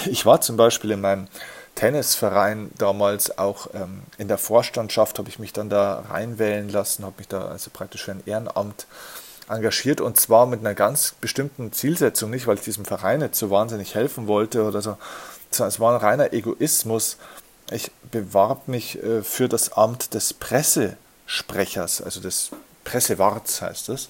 ich 0.06 0.26
war 0.26 0.40
zum 0.40 0.56
Beispiel 0.56 0.90
in 0.90 1.00
meinem 1.00 1.28
Tennisverein 1.74 2.70
damals 2.76 3.38
auch 3.38 3.68
ähm, 3.72 4.02
in 4.18 4.28
der 4.28 4.38
Vorstandschaft, 4.38 5.18
habe 5.18 5.28
ich 5.28 5.38
mich 5.38 5.52
dann 5.52 5.70
da 5.70 6.04
reinwählen 6.10 6.68
lassen, 6.68 7.04
habe 7.04 7.14
mich 7.18 7.28
da 7.28 7.46
also 7.48 7.70
praktisch 7.72 8.04
für 8.04 8.10
ein 8.10 8.22
Ehrenamt 8.26 8.86
engagiert 9.48 10.00
und 10.00 10.18
zwar 10.18 10.46
mit 10.46 10.60
einer 10.60 10.74
ganz 10.74 11.14
bestimmten 11.20 11.72
Zielsetzung, 11.72 12.30
nicht 12.30 12.46
weil 12.46 12.56
ich 12.56 12.62
diesem 12.62 12.84
Verein 12.84 13.20
nicht 13.20 13.34
so 13.34 13.50
wahnsinnig 13.50 13.94
helfen 13.94 14.26
wollte 14.26 14.64
oder 14.64 14.82
so, 14.82 14.98
es 15.50 15.80
war 15.80 15.94
ein 15.94 16.00
reiner 16.00 16.32
Egoismus. 16.32 17.16
Ich 17.70 17.90
bewarb 18.10 18.68
mich 18.68 19.02
äh, 19.02 19.22
für 19.22 19.48
das 19.48 19.72
Amt 19.72 20.14
des 20.14 20.32
Pressesprechers, 20.34 22.02
also 22.02 22.20
des 22.20 22.50
Pressewarts 22.84 23.60
heißt 23.60 23.90
es. 23.90 24.08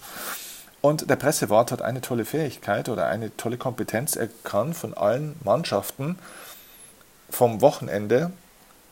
Und 0.81 1.11
der 1.11 1.17
Pressewart 1.17 1.73
hat 1.73 1.83
eine 1.83 2.01
tolle 2.01 2.25
Fähigkeit 2.25 2.89
oder 2.89 3.09
eine 3.09 3.37
tolle 3.37 3.59
Kompetenz. 3.59 4.15
Er 4.15 4.29
kann 4.45 4.75
von 4.75 4.95
allen 4.95 5.35
Mannschaften 5.43 6.19
vom 7.31 7.61
Wochenende 7.61 8.31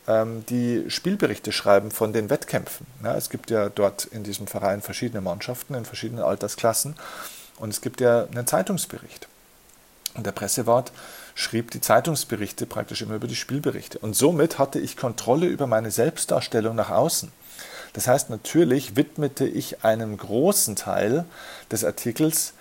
ähm, 0.07 0.45
die 0.47 0.89
Spielberichte 0.89 1.51
schreiben 1.51 1.91
von 1.91 2.11
den 2.11 2.29
Wettkämpfen. 2.29 2.85
Ja, 3.03 3.15
es 3.15 3.29
gibt 3.29 3.49
ja 3.49 3.69
dort 3.69 4.05
in 4.05 4.23
diesem 4.23 4.47
Verein 4.47 4.81
verschiedene 4.81 5.21
Mannschaften 5.21 5.75
in 5.75 5.85
verschiedenen 5.85 6.23
Altersklassen 6.23 6.95
und 7.57 7.69
es 7.69 7.81
gibt 7.81 8.01
ja 8.01 8.25
einen 8.25 8.47
Zeitungsbericht. 8.47 9.27
Und 10.13 10.25
der 10.25 10.31
Pressewart 10.31 10.91
schrieb 11.37 11.69
die 11.69 11.81
Zeitungsberichte 11.81 12.65
praktisch 12.65 13.03
immer 13.03 13.13
über 13.13 13.27
die 13.27 13.35
Spielberichte. 13.35 13.99
Und 13.99 14.15
somit 14.15 14.57
hatte 14.57 14.79
ich 14.79 14.97
Kontrolle 14.97 15.45
über 15.45 15.67
meine 15.67 15.91
Selbstdarstellung 15.91 16.75
nach 16.75 16.89
außen. 16.89 17.31
Das 17.93 18.07
heißt, 18.07 18.31
natürlich 18.31 18.95
widmete 18.95 19.47
ich 19.47 19.85
einen 19.85 20.17
großen 20.17 20.75
Teil 20.75 21.25
des 21.71 21.85
Artikels 21.85 22.53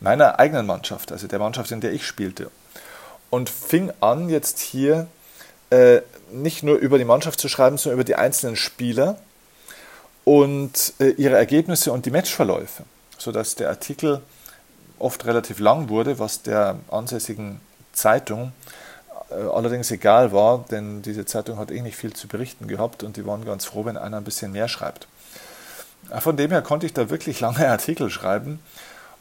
meiner 0.00 0.38
eigenen 0.38 0.66
Mannschaft, 0.66 1.10
also 1.12 1.26
der 1.26 1.38
Mannschaft, 1.38 1.72
in 1.72 1.80
der 1.80 1.92
ich 1.92 2.06
spielte. 2.06 2.50
und 3.30 3.48
fing 3.48 3.90
an, 4.00 4.28
jetzt 4.28 4.60
hier 4.60 5.08
äh, 5.70 6.00
nicht 6.30 6.62
nur 6.62 6.76
über 6.76 6.98
die 6.98 7.04
Mannschaft 7.04 7.40
zu 7.40 7.48
schreiben, 7.48 7.78
sondern 7.78 7.96
über 7.96 8.04
die 8.04 8.14
einzelnen 8.14 8.56
Spieler 8.56 9.18
und 10.24 10.92
äh, 11.00 11.08
ihre 11.08 11.36
Ergebnisse 11.36 11.90
und 11.90 12.06
die 12.06 12.10
Matchverläufe, 12.10 12.84
sodass 13.18 13.54
der 13.54 13.70
Artikel 13.70 14.20
oft 14.98 15.24
relativ 15.26 15.58
lang 15.58 15.88
wurde, 15.88 16.18
was 16.18 16.42
der 16.42 16.76
ansässigen 16.90 17.60
Zeitung 17.92 18.52
äh, 19.30 19.34
allerdings 19.34 19.90
egal 19.90 20.32
war, 20.32 20.64
denn 20.70 21.02
diese 21.02 21.26
Zeitung 21.26 21.58
hat 21.58 21.70
eh 21.70 21.80
nicht 21.80 21.96
viel 21.96 22.12
zu 22.12 22.28
berichten 22.28 22.68
gehabt 22.68 23.02
und 23.02 23.16
die 23.16 23.26
waren 23.26 23.44
ganz 23.44 23.64
froh, 23.64 23.84
wenn 23.84 23.96
einer 23.96 24.18
ein 24.18 24.24
bisschen 24.24 24.52
mehr 24.52 24.68
schreibt. 24.68 25.08
Von 26.20 26.36
dem 26.36 26.50
her 26.50 26.62
konnte 26.62 26.86
ich 26.86 26.92
da 26.92 27.10
wirklich 27.10 27.40
lange 27.46 27.68
Artikel 27.68 28.10
schreiben 28.10 28.60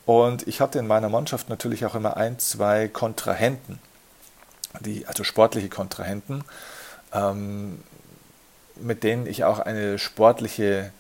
und 0.06 0.48
ich 0.48 0.62
hatte 0.62 0.80
in 0.80 0.88
meiner 0.88 1.10
Mannschaft 1.10 1.50
natürlich 1.50 1.86
auch 1.86 1.96
immer 1.96 2.18
ein, 2.18 2.38
zwei 2.38 2.88
Kontrahenten, 2.88 3.80
die, 4.82 5.08
also 5.08 5.24
sportliche 5.24 5.70
Kontrahenten, 5.70 6.44
ähm, 7.14 7.80
mit 8.76 9.04
denen 9.04 9.26
ich 9.26 9.46
auch 9.46 9.60
eine 9.60 9.98
sportliche 9.98 10.92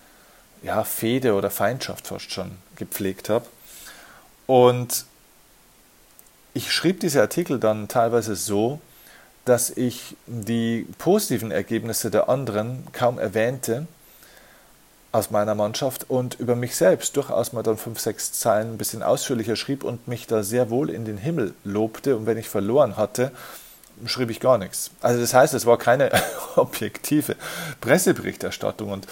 ja, 0.63 0.83
Fehde 0.83 1.33
oder 1.35 1.51
Feindschaft 1.51 2.07
fast 2.07 2.31
schon 2.31 2.57
gepflegt 2.75 3.29
habe. 3.29 3.45
Und 4.47 5.05
ich 6.53 6.71
schrieb 6.71 6.99
diese 6.99 7.21
Artikel 7.21 7.59
dann 7.59 7.87
teilweise 7.87 8.35
so, 8.35 8.79
dass 9.43 9.69
ich 9.69 10.15
die 10.25 10.87
positiven 10.97 11.51
Ergebnisse 11.51 12.09
der 12.09 12.29
anderen 12.29 12.87
kaum 12.93 13.19
erwähnte 13.19 13.87
aus 15.11 15.31
meiner 15.31 15.55
Mannschaft 15.55 16.09
und 16.09 16.39
über 16.39 16.55
mich 16.55 16.75
selbst 16.75 17.15
durchaus 17.15 17.53
mal 17.53 17.63
dann 17.63 17.77
fünf, 17.77 17.99
sechs 17.99 18.33
Zeilen 18.33 18.73
ein 18.73 18.77
bisschen 18.77 19.01
ausführlicher 19.01 19.55
schrieb 19.55 19.83
und 19.83 20.07
mich 20.07 20.27
da 20.27 20.43
sehr 20.43 20.69
wohl 20.69 20.89
in 20.89 21.05
den 21.05 21.17
Himmel 21.17 21.53
lobte. 21.63 22.17
Und 22.17 22.25
wenn 22.25 22.37
ich 22.37 22.49
verloren 22.49 22.97
hatte, 22.97 23.31
schrieb 24.05 24.29
ich 24.29 24.41
gar 24.41 24.57
nichts. 24.57 24.91
Also 25.01 25.21
das 25.21 25.33
heißt, 25.33 25.53
es 25.53 25.65
war 25.65 25.77
keine 25.77 26.11
objektive 26.55 27.37
Presseberichterstattung 27.79 28.91
und 28.91 29.07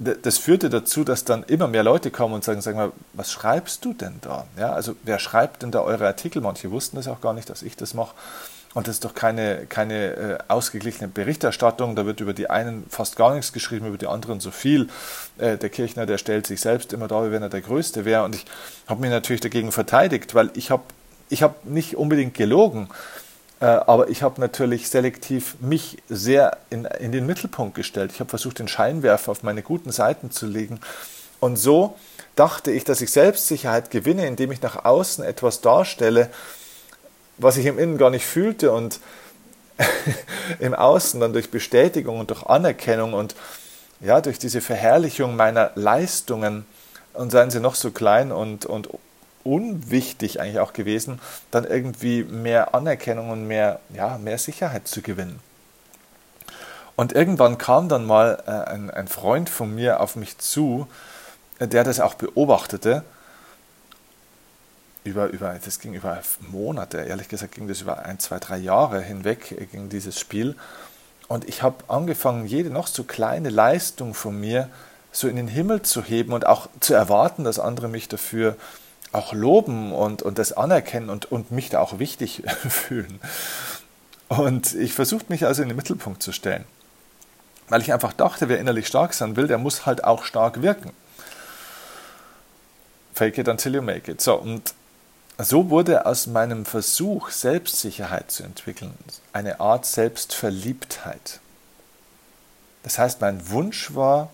das 0.00 0.38
führte 0.38 0.70
dazu, 0.70 1.04
dass 1.04 1.24
dann 1.24 1.42
immer 1.42 1.68
mehr 1.68 1.82
Leute 1.82 2.10
kommen 2.10 2.32
und 2.32 2.42
sagen, 2.42 2.62
sag 2.62 2.74
mal, 2.74 2.92
was 3.12 3.30
schreibst 3.30 3.84
du 3.84 3.92
denn 3.92 4.14
da? 4.22 4.46
Ja, 4.58 4.72
also 4.72 4.96
wer 5.02 5.18
schreibt 5.18 5.62
denn 5.62 5.70
da 5.70 5.82
eure 5.82 6.06
Artikel? 6.06 6.40
Manche 6.40 6.70
wussten 6.70 6.96
das 6.96 7.06
auch 7.06 7.20
gar 7.20 7.34
nicht, 7.34 7.50
dass 7.50 7.62
ich 7.62 7.76
das 7.76 7.92
mache. 7.92 8.14
Und 8.72 8.86
das 8.86 8.96
ist 8.96 9.04
doch 9.04 9.14
keine, 9.14 9.66
keine 9.66 10.14
äh, 10.14 10.38
ausgeglichene 10.48 11.08
Berichterstattung. 11.08 11.96
Da 11.96 12.06
wird 12.06 12.20
über 12.20 12.32
die 12.32 12.48
einen 12.48 12.86
fast 12.88 13.16
gar 13.16 13.34
nichts 13.34 13.52
geschrieben, 13.52 13.86
über 13.86 13.98
die 13.98 14.06
anderen 14.06 14.40
so 14.40 14.50
viel. 14.50 14.88
Äh, 15.38 15.58
der 15.58 15.68
Kirchner, 15.68 16.06
der 16.06 16.18
stellt 16.18 16.46
sich 16.46 16.60
selbst 16.60 16.92
immer 16.92 17.08
da, 17.08 17.26
wie 17.26 17.32
wenn 17.32 17.42
er 17.42 17.48
der 17.48 17.60
Größte 17.60 18.04
wäre. 18.04 18.24
Und 18.24 18.36
ich 18.36 18.46
habe 18.86 19.00
mich 19.00 19.10
natürlich 19.10 19.40
dagegen 19.40 19.70
verteidigt, 19.70 20.34
weil 20.34 20.50
ich 20.54 20.70
habe 20.70 20.84
ich 21.28 21.42
hab 21.42 21.64
nicht 21.64 21.96
unbedingt 21.96 22.34
gelogen. 22.34 22.88
Äh, 23.60 23.66
aber 23.66 24.08
ich 24.08 24.22
habe 24.22 24.40
natürlich 24.40 24.88
selektiv 24.88 25.56
mich 25.60 25.98
sehr 26.08 26.56
in, 26.70 26.86
in 26.86 27.12
den 27.12 27.26
Mittelpunkt 27.26 27.74
gestellt. 27.74 28.10
Ich 28.12 28.20
habe 28.20 28.30
versucht, 28.30 28.58
den 28.58 28.68
Scheinwerfer 28.68 29.32
auf 29.32 29.42
meine 29.42 29.62
guten 29.62 29.92
Seiten 29.92 30.30
zu 30.30 30.46
legen. 30.46 30.80
Und 31.40 31.56
so 31.56 31.96
dachte 32.36 32.70
ich, 32.70 32.84
dass 32.84 33.00
ich 33.00 33.10
Selbstsicherheit 33.10 33.90
gewinne, 33.90 34.26
indem 34.26 34.50
ich 34.52 34.62
nach 34.62 34.84
außen 34.84 35.24
etwas 35.24 35.60
darstelle, 35.60 36.30
was 37.38 37.56
ich 37.56 37.66
im 37.66 37.78
Innen 37.78 37.98
gar 37.98 38.10
nicht 38.10 38.26
fühlte 38.26 38.72
und 38.72 39.00
im 40.58 40.74
Außen 40.74 41.20
dann 41.20 41.32
durch 41.32 41.50
Bestätigung 41.50 42.18
und 42.18 42.30
durch 42.30 42.44
Anerkennung 42.44 43.14
und 43.14 43.34
ja, 44.00 44.20
durch 44.20 44.38
diese 44.38 44.60
Verherrlichung 44.60 45.36
meiner 45.36 45.72
Leistungen 45.74 46.66
und 47.12 47.30
seien 47.30 47.50
sie 47.50 47.60
noch 47.60 47.74
so 47.74 47.90
klein 47.90 48.32
und, 48.32 48.64
und 48.64 48.88
unwichtig 49.44 50.40
eigentlich 50.40 50.60
auch 50.60 50.72
gewesen, 50.72 51.20
dann 51.50 51.64
irgendwie 51.64 52.24
mehr 52.24 52.74
Anerkennung 52.74 53.30
und 53.30 53.46
mehr, 53.46 53.80
ja, 53.94 54.18
mehr 54.18 54.38
Sicherheit 54.38 54.86
zu 54.88 55.02
gewinnen. 55.02 55.40
Und 56.96 57.14
irgendwann 57.14 57.56
kam 57.56 57.88
dann 57.88 58.04
mal 58.04 58.42
äh, 58.46 58.50
ein, 58.50 58.90
ein 58.90 59.08
Freund 59.08 59.48
von 59.48 59.74
mir 59.74 60.00
auf 60.00 60.16
mich 60.16 60.36
zu, 60.38 60.86
äh, 61.58 61.66
der 61.66 61.84
das 61.84 62.00
auch 62.00 62.14
beobachtete. 62.14 63.04
Über, 65.02 65.28
über, 65.28 65.58
das 65.64 65.78
ging 65.78 65.94
über 65.94 66.18
Monate, 66.40 66.98
ehrlich 66.98 67.28
gesagt 67.28 67.54
ging 67.54 67.68
das 67.68 67.80
über 67.80 68.04
ein, 68.04 68.18
zwei, 68.18 68.38
drei 68.38 68.58
Jahre 68.58 69.00
hinweg, 69.00 69.52
äh, 69.52 69.64
ging 69.64 69.88
dieses 69.88 70.20
Spiel. 70.20 70.56
Und 71.26 71.48
ich 71.48 71.62
habe 71.62 71.76
angefangen, 71.88 72.46
jede 72.46 72.70
noch 72.70 72.86
so 72.86 73.04
kleine 73.04 73.48
Leistung 73.48 74.12
von 74.12 74.38
mir 74.38 74.68
so 75.12 75.26
in 75.26 75.36
den 75.36 75.48
Himmel 75.48 75.82
zu 75.82 76.02
heben 76.02 76.32
und 76.32 76.46
auch 76.46 76.68
zu 76.80 76.92
erwarten, 76.92 77.44
dass 77.44 77.58
andere 77.58 77.88
mich 77.88 78.08
dafür 78.08 78.56
auch 79.12 79.32
loben 79.32 79.92
und, 79.92 80.22
und 80.22 80.38
das 80.38 80.52
anerkennen 80.52 81.10
und, 81.10 81.30
und 81.30 81.50
mich 81.50 81.70
da 81.70 81.80
auch 81.80 81.98
wichtig 81.98 82.42
fühlen. 82.68 83.20
Und 84.28 84.74
ich 84.74 84.94
versuchte 84.94 85.32
mich 85.32 85.44
also 85.46 85.62
in 85.62 85.68
den 85.68 85.76
Mittelpunkt 85.76 86.22
zu 86.22 86.32
stellen. 86.32 86.64
Weil 87.68 87.82
ich 87.82 87.92
einfach 87.92 88.12
dachte, 88.12 88.48
wer 88.48 88.58
innerlich 88.58 88.86
stark 88.86 89.14
sein 89.14 89.36
will, 89.36 89.46
der 89.46 89.58
muss 89.58 89.86
halt 89.86 90.04
auch 90.04 90.24
stark 90.24 90.62
wirken. 90.62 90.92
Fake 93.14 93.38
it 93.38 93.48
until 93.48 93.74
you 93.74 93.82
make 93.82 94.10
it. 94.10 94.20
So, 94.20 94.36
und 94.36 94.74
so 95.38 95.70
wurde 95.70 96.06
aus 96.06 96.26
meinem 96.26 96.64
Versuch, 96.64 97.30
Selbstsicherheit 97.30 98.30
zu 98.30 98.42
entwickeln, 98.42 98.94
eine 99.32 99.60
Art 99.60 99.86
Selbstverliebtheit. 99.86 101.40
Das 102.82 102.98
heißt, 102.98 103.20
mein 103.20 103.48
Wunsch 103.50 103.94
war, 103.94 104.30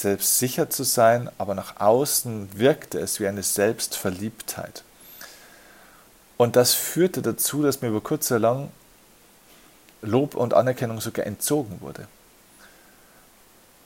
selbst 0.00 0.38
sicher 0.38 0.70
zu 0.70 0.84
sein, 0.84 1.30
aber 1.38 1.54
nach 1.54 1.80
außen 1.80 2.58
wirkte 2.58 2.98
es 2.98 3.20
wie 3.20 3.26
eine 3.26 3.42
Selbstverliebtheit. 3.42 4.84
Und 6.36 6.56
das 6.56 6.74
führte 6.74 7.20
dazu, 7.20 7.62
dass 7.62 7.82
mir 7.82 7.88
über 7.88 8.00
kurz 8.00 8.30
oder 8.30 8.40
lang 8.40 8.68
Lob 10.02 10.36
und 10.36 10.54
Anerkennung 10.54 11.00
sogar 11.00 11.26
entzogen 11.26 11.80
wurde. 11.80 12.06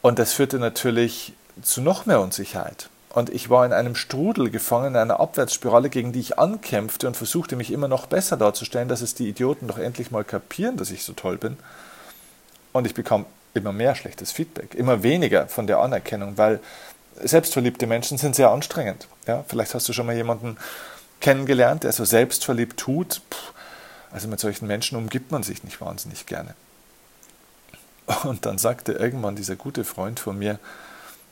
Und 0.02 0.18
das 0.18 0.34
führte 0.34 0.58
natürlich 0.58 1.32
zu 1.62 1.80
noch 1.80 2.06
mehr 2.06 2.20
Unsicherheit. 2.20 2.90
Und 3.08 3.30
ich 3.30 3.50
war 3.50 3.64
in 3.64 3.72
einem 3.72 3.94
Strudel 3.94 4.50
gefangen, 4.50 4.94
in 4.94 4.96
einer 4.96 5.20
Abwärtsspirale, 5.20 5.90
gegen 5.90 6.12
die 6.12 6.20
ich 6.20 6.38
ankämpfte 6.38 7.06
und 7.06 7.16
versuchte 7.16 7.56
mich 7.56 7.70
immer 7.70 7.88
noch 7.88 8.06
besser 8.06 8.36
darzustellen, 8.36 8.88
dass 8.88 9.02
es 9.02 9.14
die 9.14 9.28
Idioten 9.28 9.68
doch 9.68 9.78
endlich 9.78 10.10
mal 10.10 10.24
kapieren, 10.24 10.76
dass 10.76 10.90
ich 10.90 11.04
so 11.04 11.12
toll 11.12 11.36
bin. 11.36 11.56
Und 12.72 12.86
ich 12.86 12.94
bekam 12.94 13.26
immer 13.54 13.72
mehr 13.72 13.94
schlechtes 13.94 14.32
Feedback, 14.32 14.74
immer 14.74 15.02
weniger 15.02 15.48
von 15.48 15.66
der 15.66 15.78
Anerkennung, 15.78 16.38
weil 16.38 16.60
selbstverliebte 17.22 17.86
Menschen 17.86 18.18
sind 18.18 18.34
sehr 18.34 18.50
anstrengend. 18.50 19.06
Ja, 19.26 19.44
vielleicht 19.46 19.74
hast 19.74 19.88
du 19.88 19.92
schon 19.92 20.06
mal 20.06 20.16
jemanden 20.16 20.56
kennengelernt, 21.20 21.84
der 21.84 21.92
so 21.92 22.04
selbstverliebt 22.04 22.78
tut. 22.78 23.20
Puh, 23.30 23.38
also 24.10 24.28
mit 24.28 24.40
solchen 24.40 24.66
Menschen 24.66 24.96
umgibt 24.96 25.30
man 25.30 25.42
sich 25.42 25.64
nicht 25.64 25.80
wahnsinnig 25.80 26.26
gerne. 26.26 26.54
Und 28.24 28.46
dann 28.46 28.58
sagte 28.58 28.92
irgendwann 28.92 29.36
dieser 29.36 29.56
gute 29.56 29.84
Freund 29.84 30.20
von 30.20 30.38
mir, 30.38 30.58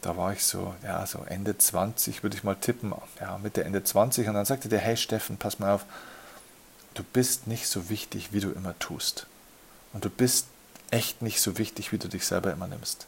da 0.03 0.17
war 0.17 0.33
ich 0.33 0.45
so, 0.45 0.75
ja, 0.83 1.05
so 1.05 1.23
Ende 1.27 1.59
20, 1.59 2.23
würde 2.23 2.37
ich 2.37 2.45
mal 2.45 2.55
tippen, 2.55 2.95
ja, 3.21 3.39
Mitte, 3.39 3.65
Ende 3.65 3.85
20, 3.85 4.29
und 4.29 4.35
dann 4.35 4.47
sagte 4.47 4.69
der, 4.69 4.79
hey 4.79 4.97
Steffen, 4.97 5.37
pass 5.37 5.59
mal 5.59 5.75
auf, 5.75 5.85
du 6.95 7.03
bist 7.03 7.47
nicht 7.47 7.67
so 7.67 7.91
wichtig, 7.91 8.33
wie 8.33 8.41
du 8.41 8.51
immer 8.51 8.79
tust. 8.79 9.27
Und 9.93 10.05
du 10.05 10.11
bist 10.11 10.47
echt 10.91 11.23
nicht 11.23 11.41
so 11.41 11.59
wichtig, 11.59 11.93
wie 11.93 11.99
du 11.99 12.09
dich 12.09 12.27
selber 12.27 12.53
immer 12.53 12.67
nimmst. 12.67 13.07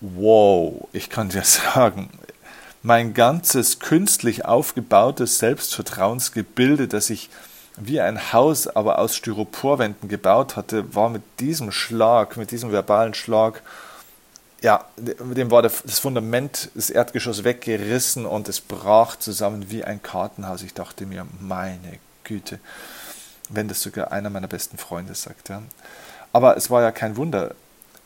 Wow, 0.00 0.88
ich 0.92 1.10
kann 1.10 1.28
dir 1.28 1.44
sagen, 1.44 2.10
mein 2.82 3.14
ganzes 3.14 3.78
künstlich 3.78 4.44
aufgebautes 4.44 5.38
Selbstvertrauensgebilde, 5.38 6.88
das 6.88 7.10
ich 7.10 7.30
wie 7.76 8.00
ein 8.00 8.32
Haus 8.32 8.68
aber 8.68 8.98
aus 8.98 9.16
Styroporwänden 9.16 10.08
gebaut 10.08 10.54
hatte, 10.54 10.94
war 10.94 11.08
mit 11.08 11.22
diesem 11.40 11.72
Schlag, 11.72 12.36
mit 12.36 12.52
diesem 12.52 12.70
verbalen 12.70 13.14
Schlag, 13.14 13.62
ja, 14.64 14.82
dem 14.96 15.50
war 15.50 15.60
das 15.60 15.98
Fundament, 15.98 16.70
das 16.74 16.88
Erdgeschoss 16.88 17.44
weggerissen 17.44 18.24
und 18.24 18.48
es 18.48 18.62
brach 18.62 19.16
zusammen 19.16 19.70
wie 19.70 19.84
ein 19.84 20.02
Kartenhaus. 20.02 20.62
Ich 20.62 20.72
dachte 20.72 21.04
mir, 21.04 21.26
meine 21.38 21.98
Güte, 22.24 22.58
wenn 23.50 23.68
das 23.68 23.82
sogar 23.82 24.10
einer 24.10 24.30
meiner 24.30 24.48
besten 24.48 24.78
Freunde 24.78 25.14
sagt. 25.14 25.50
Ja. 25.50 25.62
Aber 26.34 26.56
es 26.56 26.68
war 26.68 26.82
ja 26.82 26.90
kein 26.90 27.16
Wunder, 27.16 27.54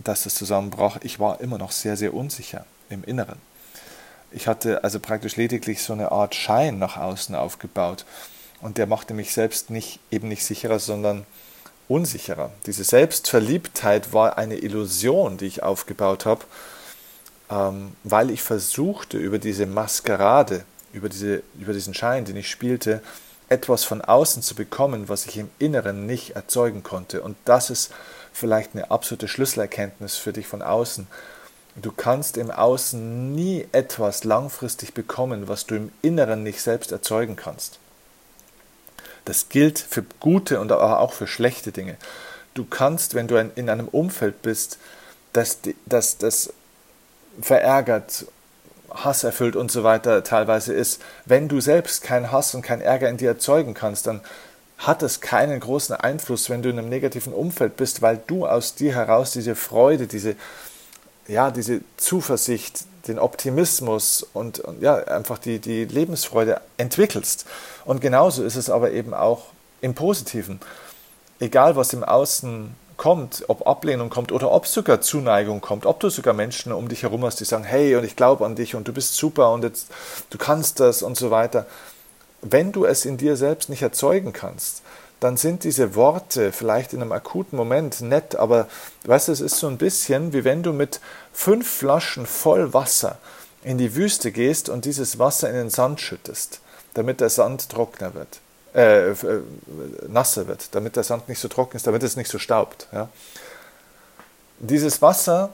dass 0.05 0.25
das 0.25 0.35
zusammenbrach. 0.35 0.99
Ich 1.03 1.19
war 1.19 1.41
immer 1.41 1.57
noch 1.57 1.73
sehr, 1.73 1.97
sehr 1.97 2.13
unsicher 2.13 2.67
im 2.91 3.03
Inneren. 3.03 3.39
Ich 4.31 4.47
hatte 4.47 4.85
also 4.85 5.01
praktisch 5.01 5.37
lediglich 5.37 5.83
so 5.83 5.95
eine 5.95 6.13
Art 6.13 6.35
Schein 6.35 6.79
nach 6.79 6.99
außen 6.99 7.35
aufgebaut. 7.35 8.05
Und 8.61 8.77
der 8.77 8.87
machte 8.87 9.15
mich 9.15 9.33
selbst 9.33 9.71
nicht, 9.71 9.99
eben 10.11 10.29
nicht 10.29 10.45
sicherer, 10.45 10.79
sondern 10.79 11.25
unsicherer. 11.89 12.51
Diese 12.67 12.85
Selbstverliebtheit 12.85 14.13
war 14.13 14.37
eine 14.37 14.57
Illusion, 14.57 15.39
die 15.39 15.47
ich 15.47 15.63
aufgebaut 15.63 16.27
habe, 16.27 16.45
ähm, 17.51 17.97
weil 18.05 18.31
ich 18.31 18.43
versuchte, 18.43 19.17
über 19.17 19.39
diese 19.39 19.65
Maskerade, 19.65 20.67
über, 20.93 21.09
diese, 21.09 21.43
über 21.59 21.73
diesen 21.73 21.95
Schein, 21.95 22.27
den 22.27 22.37
ich 22.37 22.51
spielte, 22.51 23.01
etwas 23.49 23.85
von 23.85 24.03
außen 24.03 24.43
zu 24.43 24.55
bekommen, 24.55 25.09
was 25.09 25.25
ich 25.25 25.39
im 25.39 25.49
Inneren 25.59 26.05
nicht 26.05 26.37
erzeugen 26.37 26.83
konnte. 26.83 27.23
Und 27.23 27.39
das 27.47 27.71
ist 27.71 27.91
vielleicht 28.33 28.75
eine 28.75 28.91
absolute 28.91 29.29
Schlüsselerkenntnis 29.29 30.17
für 30.17 30.33
dich 30.33 30.47
von 30.47 30.63
außen. 30.63 31.07
Du 31.77 31.93
kannst 31.93 32.37
im 32.37 32.51
Außen 32.51 33.35
nie 33.35 33.67
etwas 33.73 34.25
langfristig 34.25 34.95
bekommen, 34.95 35.49
was 35.49 35.67
du 35.67 35.77
im 35.77 35.93
Inneren 36.03 36.43
nicht 36.43 36.61
selbst 36.61 36.91
erzeugen 36.91 37.37
kannst. 37.37 37.79
Das 39.25 39.49
gilt 39.49 39.79
für 39.79 40.05
gute 40.21 40.61
und 40.61 40.73
auch 40.73 41.13
für 41.13 41.27
schlechte 41.27 41.71
Dinge. 41.71 41.97
Du 42.55 42.65
kannst, 42.65 43.15
wenn 43.15 43.29
du 43.29 43.37
in 43.37 43.71
einem 43.71 43.87
Umfeld 43.87 44.43
bist, 44.43 44.79
das, 45.33 45.59
das, 45.87 46.19
das 46.19 46.53
verärgert, 47.41 48.27
hasserfüllt 48.91 49.55
und 49.55 49.71
so 49.71 49.85
weiter 49.85 50.25
teilweise 50.25 50.73
ist, 50.73 51.03
wenn 51.27 51.49
du 51.49 51.61
selbst 51.61 52.03
keinen 52.03 52.33
Hass 52.33 52.55
und 52.55 52.63
keinen 52.63 52.81
Ärger 52.81 53.09
in 53.09 53.19
dir 53.19 53.29
erzeugen 53.29 53.75
kannst, 53.75 54.07
dann 54.07 54.23
hat 54.79 55.03
es 55.03 55.21
keinen 55.21 55.59
großen 55.59 55.97
Einfluss, 55.97 56.49
wenn 56.49 56.63
du 56.63 56.71
in 56.71 56.79
einem 56.79 56.89
negativen 56.89 57.33
Umfeld 57.33 57.77
bist, 57.77 58.01
weil 58.01 58.21
du 58.27 58.47
aus 58.47 58.77
dir 58.77 58.95
heraus 58.95 59.33
diese 59.33 59.57
Freude, 59.57 60.07
diese, 60.07 60.37
ja, 61.27 61.51
diese 61.51 61.81
Zuversicht, 61.97 62.85
den 63.09 63.19
Optimismus 63.19 64.25
und, 64.33 64.61
und 64.61 64.81
ja, 64.81 64.97
einfach 64.97 65.39
die, 65.39 65.59
die 65.59 65.85
Lebensfreude 65.85 66.61
entwickelst. 66.77 67.47
Und 67.85 68.01
genauso 68.01 68.45
ist 68.45 68.55
es 68.55 68.71
aber 68.71 68.93
eben 68.93 69.15
auch 69.15 69.47
im 69.81 69.95
Positiven. 69.95 70.61
Egal, 71.41 71.75
was 71.75 71.93
im 71.93 72.05
Außen 72.05 72.75
kommt, 72.97 73.45
ob 73.49 73.67
Ablehnung 73.67 74.11
kommt 74.11 74.31
oder 74.33 74.51
ob 74.51 74.67
sogar 74.67 75.01
Zuneigung 75.01 75.61
kommt, 75.61 75.87
ob 75.87 76.01
du 76.01 76.09
sogar 76.09 76.35
Menschen 76.35 76.73
um 76.73 76.89
dich 76.89 77.03
herum 77.03 77.25
hast, 77.25 77.41
die 77.41 77.45
sagen, 77.45 77.65
hey, 77.65 77.97
und 77.97 78.05
ich 78.05 78.17
glaube 78.17 78.45
an 78.45 78.57
dich 78.57 78.75
und 78.75 78.87
du 78.87 78.93
bist 78.93 79.15
super 79.15 79.53
und 79.53 79.65
jetzt, 79.65 79.89
du 80.31 80.39
kannst 80.39 80.81
das 80.81 81.03
und 81.03 81.17
so 81.17 81.31
weiter 81.31 81.67
wenn 82.43 82.73
du 82.73 82.85
es 82.85 83.05
in 83.05 83.17
dir 83.17 83.37
selbst 83.37 83.69
nicht 83.69 83.83
erzeugen 83.83 84.33
kannst, 84.33 84.83
dann 85.21 85.37
sind 85.37 85.65
diese 85.65 85.95
Worte 85.95 86.53
vielleicht 86.53 86.93
in 86.93 87.03
einem 87.03 87.13
akuten 87.13 87.57
Moment 87.57 88.01
nett, 88.01 88.37
aber 88.37 88.69
weißt 89.05 89.29
du, 89.29 89.33
es 89.33 89.41
ist 89.41 89.59
so 89.59 89.67
ein 89.67 89.79
bisschen 89.79 90.33
wie 90.33 90.45
wenn 90.45 90.63
du 90.63 90.73
mit 90.73 91.01
fünf 91.33 91.69
Flaschen 91.69 92.27
voll 92.27 92.73
Wasser 92.73 93.19
in 93.63 93.79
die 93.79 93.97
Wüste 93.97 94.31
gehst 94.31 94.69
und 94.69 94.85
dieses 94.85 95.19
Wasser 95.19 95.49
in 95.49 95.57
den 95.57 95.71
Sand 95.71 96.01
schüttest, 96.01 96.61
damit 96.95 97.21
der 97.21 97.31
Sand 97.31 97.69
trockener 97.69 98.15
wird, 98.15 98.39
äh, 98.75 99.11
äh, 99.11 99.15
nasser 100.07 100.47
wird, 100.47 100.75
damit 100.75 100.95
der 100.95 101.03
Sand 101.03 101.29
nicht 101.29 101.41
so 101.41 101.49
trocken 101.49 101.77
ist, 101.77 101.87
damit 101.87 102.03
es 102.05 102.17
nicht 102.17 102.31
so 102.31 102.39
staubt. 102.39 102.87
Ja. 102.93 103.09
Dieses 104.61 105.03
Wasser 105.03 105.51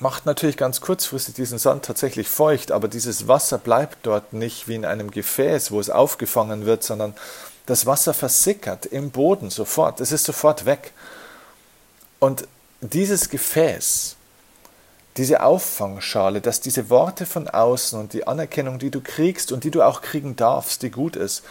macht 0.00 0.26
natürlich 0.26 0.56
ganz 0.56 0.80
kurzfristig 0.80 1.34
diesen 1.34 1.58
Sand 1.58 1.84
tatsächlich 1.84 2.28
feucht, 2.28 2.72
aber 2.72 2.88
dieses 2.88 3.28
Wasser 3.28 3.58
bleibt 3.58 3.98
dort 4.02 4.32
nicht 4.32 4.68
wie 4.68 4.74
in 4.74 4.84
einem 4.84 5.10
Gefäß, 5.10 5.70
wo 5.70 5.80
es 5.80 5.90
aufgefangen 5.90 6.66
wird, 6.66 6.82
sondern 6.82 7.14
das 7.66 7.86
Wasser 7.86 8.12
versickert 8.12 8.86
im 8.86 9.10
Boden 9.10 9.50
sofort. 9.50 10.00
Es 10.00 10.12
ist 10.12 10.24
sofort 10.24 10.66
weg. 10.66 10.92
Und 12.18 12.46
dieses 12.80 13.30
Gefäß, 13.30 14.16
diese 15.16 15.42
Auffangschale, 15.42 16.40
dass 16.40 16.60
diese 16.60 16.90
Worte 16.90 17.24
von 17.24 17.48
außen 17.48 17.98
und 17.98 18.12
die 18.12 18.26
Anerkennung, 18.26 18.78
die 18.78 18.90
du 18.90 19.00
kriegst 19.00 19.52
und 19.52 19.64
die 19.64 19.70
du 19.70 19.82
auch 19.82 20.02
kriegen 20.02 20.36
darfst, 20.36 20.82
die 20.82 20.90
gut 20.90 21.16
ist, 21.16 21.44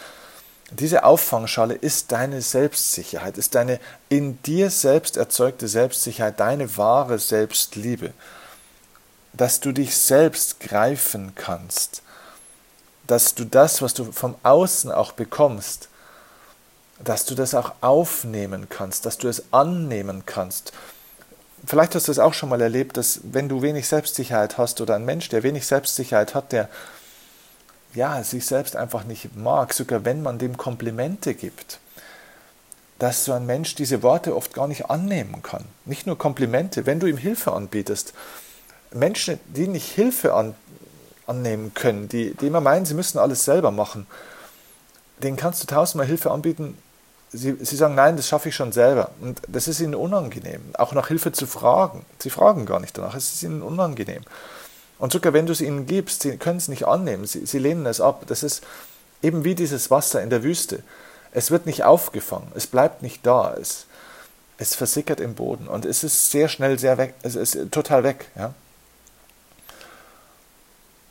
diese 0.79 1.03
Auffangschale 1.03 1.75
ist 1.75 2.11
deine 2.11 2.41
Selbstsicherheit, 2.41 3.37
ist 3.37 3.55
deine 3.55 3.79
in 4.09 4.41
dir 4.43 4.69
selbst 4.69 5.17
erzeugte 5.17 5.67
Selbstsicherheit, 5.67 6.39
deine 6.39 6.77
wahre 6.77 7.19
Selbstliebe. 7.19 8.13
Dass 9.33 9.59
du 9.59 9.71
dich 9.71 9.97
selbst 9.97 10.59
greifen 10.59 11.33
kannst, 11.35 12.03
dass 13.07 13.35
du 13.35 13.45
das, 13.45 13.81
was 13.81 13.93
du 13.93 14.11
vom 14.11 14.35
Außen 14.43 14.91
auch 14.91 15.11
bekommst, 15.11 15.89
dass 17.03 17.25
du 17.25 17.35
das 17.35 17.53
auch 17.55 17.73
aufnehmen 17.81 18.67
kannst, 18.69 19.05
dass 19.05 19.17
du 19.17 19.27
es 19.27 19.43
annehmen 19.51 20.23
kannst. 20.25 20.71
Vielleicht 21.65 21.95
hast 21.95 22.07
du 22.07 22.11
es 22.11 22.19
auch 22.19 22.33
schon 22.33 22.49
mal 22.49 22.61
erlebt, 22.61 22.97
dass 22.97 23.21
wenn 23.23 23.49
du 23.49 23.61
wenig 23.61 23.87
Selbstsicherheit 23.87 24.57
hast 24.57 24.81
oder 24.81 24.95
ein 24.95 25.05
Mensch, 25.05 25.29
der 25.29 25.43
wenig 25.43 25.65
Selbstsicherheit 25.65 26.35
hat, 26.35 26.51
der 26.51 26.69
ja, 27.95 28.23
sich 28.23 28.45
selbst 28.45 28.75
einfach 28.75 29.03
nicht 29.03 29.35
mag, 29.35 29.73
sogar 29.73 30.05
wenn 30.05 30.21
man 30.21 30.39
dem 30.39 30.57
Komplimente 30.57 31.33
gibt, 31.33 31.79
dass 32.99 33.25
so 33.25 33.33
ein 33.33 33.45
Mensch 33.45 33.75
diese 33.75 34.03
Worte 34.03 34.35
oft 34.35 34.53
gar 34.53 34.67
nicht 34.67 34.89
annehmen 34.89 35.43
kann. 35.43 35.65
Nicht 35.85 36.07
nur 36.07 36.17
Komplimente, 36.17 36.85
wenn 36.85 36.99
du 36.99 37.07
ihm 37.07 37.17
Hilfe 37.17 37.53
anbietest. 37.53 38.13
Menschen, 38.91 39.39
die 39.47 39.67
nicht 39.67 39.91
Hilfe 39.91 40.33
an, 40.33 40.55
annehmen 41.27 41.73
können, 41.73 42.07
die, 42.09 42.33
die 42.35 42.47
immer 42.47 42.61
meinen, 42.61 42.85
sie 42.85 42.93
müssen 42.93 43.17
alles 43.17 43.45
selber 43.45 43.71
machen, 43.71 44.07
denen 45.21 45.37
kannst 45.37 45.63
du 45.63 45.67
tausendmal 45.67 46.07
Hilfe 46.07 46.31
anbieten. 46.31 46.77
Sie, 47.31 47.55
sie 47.59 47.75
sagen, 47.75 47.95
nein, 47.95 48.15
das 48.15 48.27
schaffe 48.27 48.49
ich 48.49 48.55
schon 48.55 48.71
selber. 48.71 49.09
Und 49.19 49.41
das 49.47 49.67
ist 49.67 49.79
ihnen 49.79 49.95
unangenehm. 49.95 50.61
Auch 50.75 50.93
nach 50.93 51.07
Hilfe 51.07 51.31
zu 51.31 51.47
fragen. 51.47 52.05
Sie 52.19 52.29
fragen 52.29 52.65
gar 52.65 52.79
nicht 52.79 52.95
danach, 52.97 53.15
es 53.15 53.33
ist 53.33 53.43
ihnen 53.43 53.63
unangenehm. 53.63 54.21
Und 55.03 55.11
sogar 55.11 55.33
wenn 55.33 55.45
du 55.45 55.51
es 55.51 55.59
ihnen 55.59 55.85
gibst, 55.85 56.21
sie 56.21 56.37
können 56.37 56.59
es 56.59 56.69
nicht 56.69 56.87
annehmen, 56.87 57.25
sie, 57.25 57.45
sie 57.45 57.59
lehnen 57.59 57.85
es 57.87 57.99
ab. 57.99 58.23
Das 58.27 58.41
ist 58.41 58.63
eben 59.21 59.43
wie 59.43 59.53
dieses 59.53 59.91
Wasser 59.91 60.21
in 60.21 60.29
der 60.29 60.43
Wüste. 60.43 60.81
Es 61.33 61.51
wird 61.51 61.65
nicht 61.65 61.83
aufgefangen, 61.83 62.49
es 62.55 62.67
bleibt 62.67 63.01
nicht 63.01 63.25
da, 63.25 63.53
es, 63.53 63.85
es 64.57 64.75
versickert 64.75 65.19
im 65.19 65.35
Boden 65.35 65.67
und 65.67 65.83
es 65.83 66.05
ist 66.05 66.31
sehr 66.31 66.47
schnell 66.47 66.79
sehr 66.79 66.97
weg, 66.97 67.15
es 67.21 67.35
ist 67.35 67.57
total 67.69 68.05
weg. 68.05 68.29
Ja? 68.37 68.53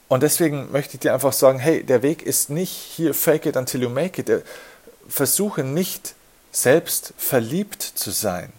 Und 0.09 0.23
deswegen 0.23 0.73
möchte 0.73 0.95
ich 0.95 1.01
dir 1.01 1.13
einfach 1.13 1.35
sagen, 1.35 1.59
hey, 1.59 1.85
der 1.85 2.01
Weg 2.01 2.23
ist 2.23 2.49
nicht 2.49 2.73
hier 2.73 3.13
fake 3.13 3.45
it 3.45 3.59
until 3.59 3.83
you 3.83 3.91
make 3.91 4.19
it. 4.19 4.43
Versuche 5.07 5.65
nicht 5.65 6.15
selbst 6.51 7.13
verliebt 7.19 7.83
zu 7.83 8.11
sein. 8.11 8.55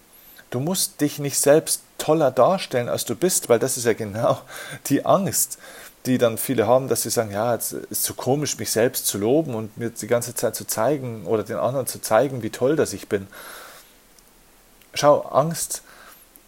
Du 0.51 0.59
musst 0.59 1.01
dich 1.01 1.17
nicht 1.17 1.39
selbst 1.39 1.81
toller 1.97 2.31
darstellen, 2.31 2.89
als 2.89 3.05
du 3.05 3.15
bist, 3.15 3.49
weil 3.49 3.59
das 3.59 3.77
ist 3.77 3.85
ja 3.85 3.93
genau 3.93 4.41
die 4.87 5.05
Angst, 5.05 5.57
die 6.05 6.17
dann 6.17 6.37
viele 6.37 6.67
haben, 6.67 6.89
dass 6.89 7.03
sie 7.03 7.09
sagen, 7.09 7.31
ja, 7.31 7.55
es 7.55 7.71
ist 7.71 8.03
so 8.03 8.13
komisch, 8.13 8.57
mich 8.57 8.71
selbst 8.71 9.07
zu 9.07 9.17
loben 9.17 9.55
und 9.55 9.77
mir 9.77 9.89
die 9.89 10.07
ganze 10.07 10.35
Zeit 10.35 10.55
zu 10.55 10.65
zeigen 10.65 11.25
oder 11.25 11.43
den 11.43 11.57
anderen 11.57 11.87
zu 11.87 12.01
zeigen, 12.01 12.43
wie 12.43 12.49
toll 12.49 12.75
das 12.75 12.93
ich 12.93 13.07
bin. 13.07 13.27
Schau, 14.93 15.21
Angst 15.21 15.81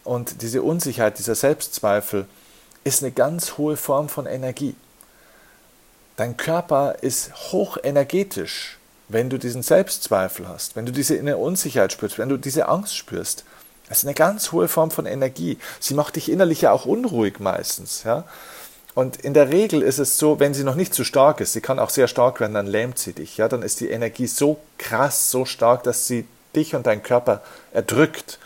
und 0.04 0.42
diese 0.42 0.62
Unsicherheit, 0.62 1.18
dieser 1.18 1.36
Selbstzweifel 1.36 2.26
ist 2.84 3.02
eine 3.02 3.12
ganz 3.12 3.58
hohe 3.58 3.78
Form 3.78 4.10
von 4.10 4.26
Energie. 4.26 4.76
Dein 6.18 6.38
Körper 6.38 6.96
ist 7.02 7.52
hochenergetisch, 7.52 8.78
wenn 9.08 9.30
du 9.30 9.38
diesen 9.38 9.64
Selbstzweifel 9.64 10.48
hast, 10.48 10.76
wenn 10.76 10.86
du 10.86 10.92
diese 10.92 11.16
innere 11.16 11.38
Unsicherheit 11.38 11.92
spürst, 11.92 12.18
wenn 12.18 12.30
du 12.30 12.38
diese 12.38 12.68
Angst 12.68 12.96
spürst. 12.96 13.44
Das 13.88 14.00
ist 14.00 14.06
eine 14.06 14.14
ganz 14.14 14.52
hohe 14.52 14.68
Form 14.68 14.92
von 14.92 15.06
Energie. 15.06 15.58
Sie 15.80 15.94
macht 15.94 16.16
dich 16.16 16.32
innerlich 16.32 16.62
ja 16.62 16.72
auch 16.72 16.86
unruhig 16.86 17.40
meistens. 17.40 18.04
Ja? 18.04 18.24
Und 18.96 19.18
in 19.18 19.34
der 19.34 19.50
Regel 19.50 19.82
ist 19.82 20.00
es 20.00 20.18
so, 20.18 20.40
wenn 20.40 20.54
sie 20.54 20.64
noch 20.64 20.76
nicht 20.76 20.94
zu 20.94 21.04
stark 21.04 21.40
ist, 21.42 21.54
sie 21.54 21.62
kann 21.62 21.80
auch 21.80 21.90
sehr 21.90 22.08
stark 22.08 22.40
werden, 22.40 22.54
dann 22.54 22.68
lähmt 22.68 22.98
sie 22.98 23.14
dich. 23.14 23.38
Ja? 23.38 23.48
Dann 23.48 23.62
ist 23.62 23.80
die 23.80 23.90
Energie 23.90 24.28
so 24.28 24.58
krass, 24.78 25.30
so 25.30 25.46
stark, 25.46 25.84
dass 25.84 26.08
sie 26.08 26.26
dich 26.56 26.76
und 26.76 26.88
deinen 26.88 27.04
Körper 27.04 27.42
erdrückt. 27.74 28.40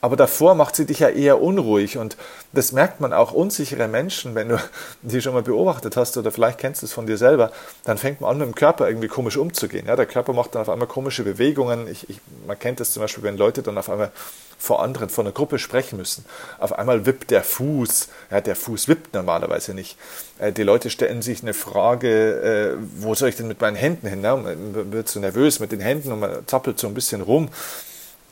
Aber 0.00 0.16
davor 0.16 0.54
macht 0.54 0.76
sie 0.76 0.86
dich 0.86 1.00
ja 1.00 1.08
eher 1.08 1.42
unruhig 1.42 1.98
und 1.98 2.16
das 2.52 2.72
merkt 2.72 3.00
man 3.00 3.12
auch 3.12 3.32
unsichere 3.32 3.86
Menschen, 3.86 4.34
wenn 4.34 4.48
du 4.48 4.58
die 5.02 5.20
schon 5.20 5.34
mal 5.34 5.42
beobachtet 5.42 5.96
hast 5.96 6.16
oder 6.16 6.30
vielleicht 6.32 6.58
kennst 6.58 6.82
du 6.82 6.86
es 6.86 6.92
von 6.92 7.06
dir 7.06 7.18
selber, 7.18 7.52
dann 7.84 7.98
fängt 7.98 8.20
man 8.20 8.30
an 8.30 8.38
mit 8.38 8.46
dem 8.46 8.54
Körper 8.54 8.88
irgendwie 8.88 9.08
komisch 9.08 9.36
umzugehen. 9.36 9.86
Ja, 9.86 9.96
der 9.96 10.06
Körper 10.06 10.32
macht 10.32 10.54
dann 10.54 10.62
auf 10.62 10.68
einmal 10.68 10.88
komische 10.88 11.22
Bewegungen. 11.22 11.86
Ich, 11.88 12.08
ich, 12.08 12.20
man 12.46 12.58
kennt 12.58 12.80
das 12.80 12.92
zum 12.92 13.02
Beispiel, 13.02 13.24
wenn 13.24 13.36
Leute 13.36 13.62
dann 13.62 13.76
auf 13.76 13.90
einmal 13.90 14.10
vor 14.58 14.82
anderen, 14.82 15.08
vor 15.08 15.24
einer 15.24 15.32
Gruppe 15.32 15.58
sprechen 15.58 15.96
müssen. 15.96 16.24
Auf 16.58 16.78
einmal 16.78 17.06
wippt 17.06 17.30
der 17.30 17.42
Fuß. 17.42 18.08
Ja, 18.30 18.40
der 18.42 18.54
Fuß 18.54 18.88
wippt 18.88 19.14
normalerweise 19.14 19.72
nicht. 19.74 19.96
Äh, 20.38 20.52
die 20.52 20.62
Leute 20.62 20.90
stellen 20.90 21.22
sich 21.22 21.42
eine 21.42 21.54
Frage, 21.54 22.76
äh, 22.78 22.84
wo 22.96 23.14
soll 23.14 23.30
ich 23.30 23.36
denn 23.36 23.48
mit 23.48 23.60
meinen 23.60 23.76
Händen 23.76 24.06
hin? 24.06 24.22
Ja, 24.22 24.36
man 24.36 24.92
wird 24.92 25.08
so 25.08 25.18
nervös 25.18 25.60
mit 25.60 25.72
den 25.72 25.80
Händen 25.80 26.12
und 26.12 26.20
man 26.20 26.46
zappelt 26.46 26.78
so 26.78 26.86
ein 26.86 26.94
bisschen 26.94 27.22
rum. 27.22 27.48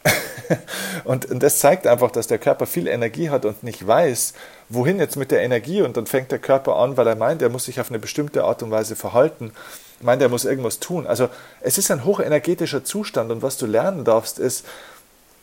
und, 1.05 1.27
und 1.27 1.43
das 1.43 1.59
zeigt 1.59 1.87
einfach, 1.87 2.11
dass 2.11 2.27
der 2.27 2.39
Körper 2.39 2.67
viel 2.67 2.87
Energie 2.87 3.31
hat 3.31 3.45
und 3.45 3.63
nicht 3.63 3.87
weiß, 3.87 4.35
wohin 4.69 4.99
jetzt 4.99 5.17
mit 5.17 5.31
der 5.31 5.43
Energie. 5.43 5.83
Und 5.83 5.97
dann 5.97 6.07
fängt 6.07 6.31
der 6.31 6.39
Körper 6.39 6.77
an, 6.77 6.97
weil 6.97 7.07
er 7.07 7.17
meint, 7.17 7.43
er 7.43 7.49
muss 7.49 7.65
sich 7.65 7.81
auf 7.81 7.91
eine 7.91 7.99
bestimmte 7.99 8.45
Art 8.45 8.63
und 8.63 8.71
Weise 8.71 8.97
verhalten, 8.97 9.53
meint, 10.01 10.23
er 10.23 10.29
muss 10.29 10.45
irgendwas 10.45 10.79
tun. 10.79 11.07
Also 11.07 11.29
es 11.61 11.79
ist 11.79 11.91
ein 11.91 12.05
hochenergetischer 12.05 12.85
Zustand 12.85 13.31
und 13.31 13.43
was 13.43 13.57
du 13.57 13.67
lernen 13.67 14.05
darfst, 14.05 14.39
ist, 14.39 14.65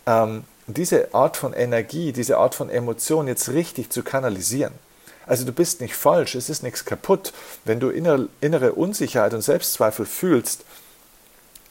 ähm, 0.05 0.43
diese 0.67 1.13
Art 1.13 1.37
von 1.37 1.53
Energie, 1.53 2.11
diese 2.11 2.37
Art 2.37 2.55
von 2.55 2.69
Emotion 2.69 3.27
jetzt 3.27 3.49
richtig 3.49 3.91
zu 3.91 4.01
kanalisieren. 4.01 4.73
Also 5.27 5.45
du 5.45 5.51
bist 5.51 5.81
nicht 5.81 5.95
falsch, 5.95 6.35
es 6.35 6.49
ist 6.49 6.63
nichts 6.63 6.85
kaputt. 6.85 7.33
Wenn 7.65 7.79
du 7.79 7.89
innere, 7.89 8.29
innere 8.41 8.73
Unsicherheit 8.73 9.33
und 9.33 9.41
Selbstzweifel 9.41 10.05
fühlst, 10.05 10.63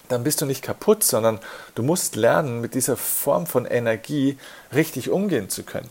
dann 0.08 0.24
bist 0.24 0.40
du 0.40 0.46
nicht 0.46 0.62
kaputt, 0.62 1.04
sondern 1.04 1.38
du 1.74 1.82
musst 1.82 2.16
lernen, 2.16 2.60
mit 2.60 2.74
dieser 2.74 2.96
Form 2.96 3.46
von 3.46 3.66
Energie 3.66 4.38
richtig 4.74 5.10
umgehen 5.10 5.48
zu 5.48 5.62
können. 5.62 5.88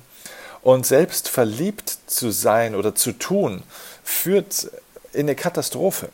Und 0.61 0.85
selbst 0.85 1.27
verliebt 1.27 1.97
zu 2.05 2.31
sein 2.31 2.75
oder 2.75 2.95
zu 2.95 3.11
tun, 3.11 3.63
führt 4.03 4.69
in 5.11 5.21
eine 5.21 5.35
Katastrophe. 5.35 6.09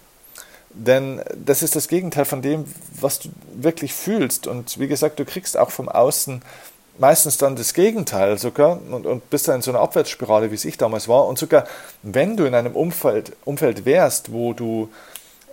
Denn 0.71 1.21
das 1.35 1.63
ist 1.63 1.75
das 1.75 1.87
Gegenteil 1.87 2.25
von 2.25 2.41
dem, 2.41 2.65
was 2.99 3.19
du 3.19 3.29
wirklich 3.53 3.93
fühlst. 3.93 4.47
Und 4.47 4.79
wie 4.79 4.87
gesagt, 4.87 5.19
du 5.19 5.25
kriegst 5.25 5.57
auch 5.57 5.71
vom 5.71 5.89
Außen 5.89 6.41
meistens 6.99 7.37
dann 7.37 7.55
das 7.55 7.73
Gegenteil 7.73 8.37
sogar 8.37 8.79
und, 8.91 9.05
und 9.05 9.29
bist 9.29 9.47
dann 9.47 9.57
in 9.57 9.61
so 9.61 9.71
einer 9.71 9.79
Abwärtsspirale, 9.79 10.51
wie 10.51 10.55
es 10.55 10.65
ich 10.65 10.77
damals 10.77 11.07
war. 11.07 11.27
Und 11.27 11.39
sogar 11.39 11.65
wenn 12.03 12.37
du 12.37 12.45
in 12.45 12.53
einem 12.53 12.75
Umfeld, 12.75 13.33
Umfeld 13.45 13.85
wärst, 13.85 14.31
wo 14.31 14.53
du 14.53 14.89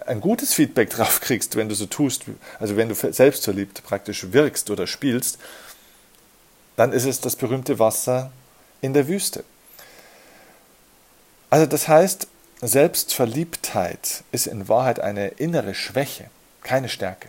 ein 0.07 0.21
gutes 0.21 0.55
Feedback 0.55 0.91
drauf 0.97 1.21
kriegst, 1.21 1.57
wenn 1.57 1.69
du 1.69 1.75
so 1.75 1.87
tust, 1.87 2.25
also 2.59 2.77
wenn 2.77 2.89
du 2.89 2.95
selbstverliebt 2.95 3.83
praktisch 3.85 4.33
wirkst 4.33 4.71
oder 4.71 4.87
spielst, 4.87 5.39
dann 6.77 6.93
ist 6.93 7.07
es 7.07 7.21
das 7.21 7.37
berühmte 7.37 7.79
Wasser 7.79 8.31
in 8.81 8.93
der 8.93 9.09
Wüste. 9.09 9.45
Also 11.49 11.67
das 11.67 11.89
heißt, 11.89 12.29
Selbstverliebtheit 12.61 14.25
ist 14.33 14.47
in 14.47 14.69
Wahrheit 14.69 15.01
eine 15.01 15.29
innere 15.29 15.75
Schwäche, 15.75 16.31
keine 16.63 16.89
Stärke. 16.89 17.29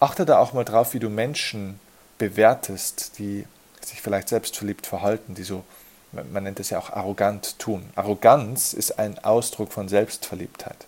Achte 0.00 0.24
da 0.24 0.38
auch 0.38 0.52
mal 0.52 0.64
drauf, 0.64 0.94
wie 0.94 0.98
du 0.98 1.08
Menschen 1.08 1.80
bewertest, 2.18 3.18
die 3.18 3.46
sich 3.80 4.00
vielleicht 4.00 4.28
selbstverliebt 4.28 4.86
verhalten, 4.86 5.34
die 5.34 5.44
so, 5.44 5.64
man 6.12 6.44
nennt 6.44 6.60
es 6.60 6.70
ja 6.70 6.78
auch 6.78 6.90
arrogant 6.90 7.58
tun. 7.58 7.88
Arroganz 7.94 8.72
ist 8.74 8.98
ein 8.98 9.18
Ausdruck 9.24 9.72
von 9.72 9.88
Selbstverliebtheit. 9.88 10.86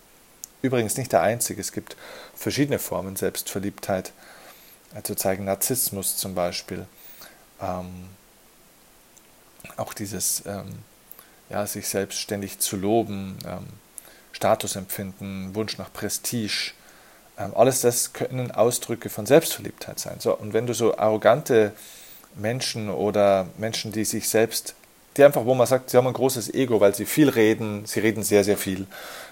Übrigens 0.67 0.97
nicht 0.97 1.13
der 1.13 1.21
einzige, 1.21 1.61
es 1.61 1.71
gibt 1.71 1.95
verschiedene 2.35 2.77
Formen 2.77 3.15
Selbstverliebtheit, 3.15 4.11
zu 5.03 5.15
zeigen 5.15 5.45
Narzissmus 5.45 6.17
zum 6.17 6.35
Beispiel, 6.35 6.85
ähm, 7.61 8.09
auch 9.77 9.93
dieses 9.93 10.43
ähm, 10.45 10.79
ja, 11.49 11.65
sich 11.65 11.87
selbstständig 11.87 12.59
zu 12.59 12.75
loben, 12.75 13.39
ähm, 13.45 13.65
Statusempfinden, 14.33 15.55
Wunsch 15.55 15.77
nach 15.77 15.93
Prestige, 15.93 16.73
ähm, 17.37 17.53
alles 17.55 17.79
das 17.79 18.11
können 18.11 18.51
Ausdrücke 18.51 19.09
von 19.09 19.25
Selbstverliebtheit 19.25 19.99
sein. 19.99 20.19
So, 20.19 20.35
und 20.35 20.51
wenn 20.51 20.67
du 20.67 20.73
so 20.73 20.97
arrogante 20.97 21.71
Menschen 22.35 22.89
oder 22.89 23.47
Menschen, 23.57 23.93
die 23.93 24.03
sich 24.03 24.27
selbst, 24.27 24.75
die 25.17 25.23
einfach, 25.23 25.45
wo 25.45 25.53
man 25.53 25.67
sagt, 25.67 25.89
sie 25.89 25.97
haben 25.97 26.07
ein 26.07 26.13
großes 26.13 26.53
Ego, 26.53 26.79
weil 26.79 26.93
sie 26.93 27.05
viel 27.05 27.29
reden, 27.29 27.85
sie 27.85 27.99
reden 27.99 28.23
sehr, 28.23 28.43
sehr 28.43 28.57
viel, 28.57 28.87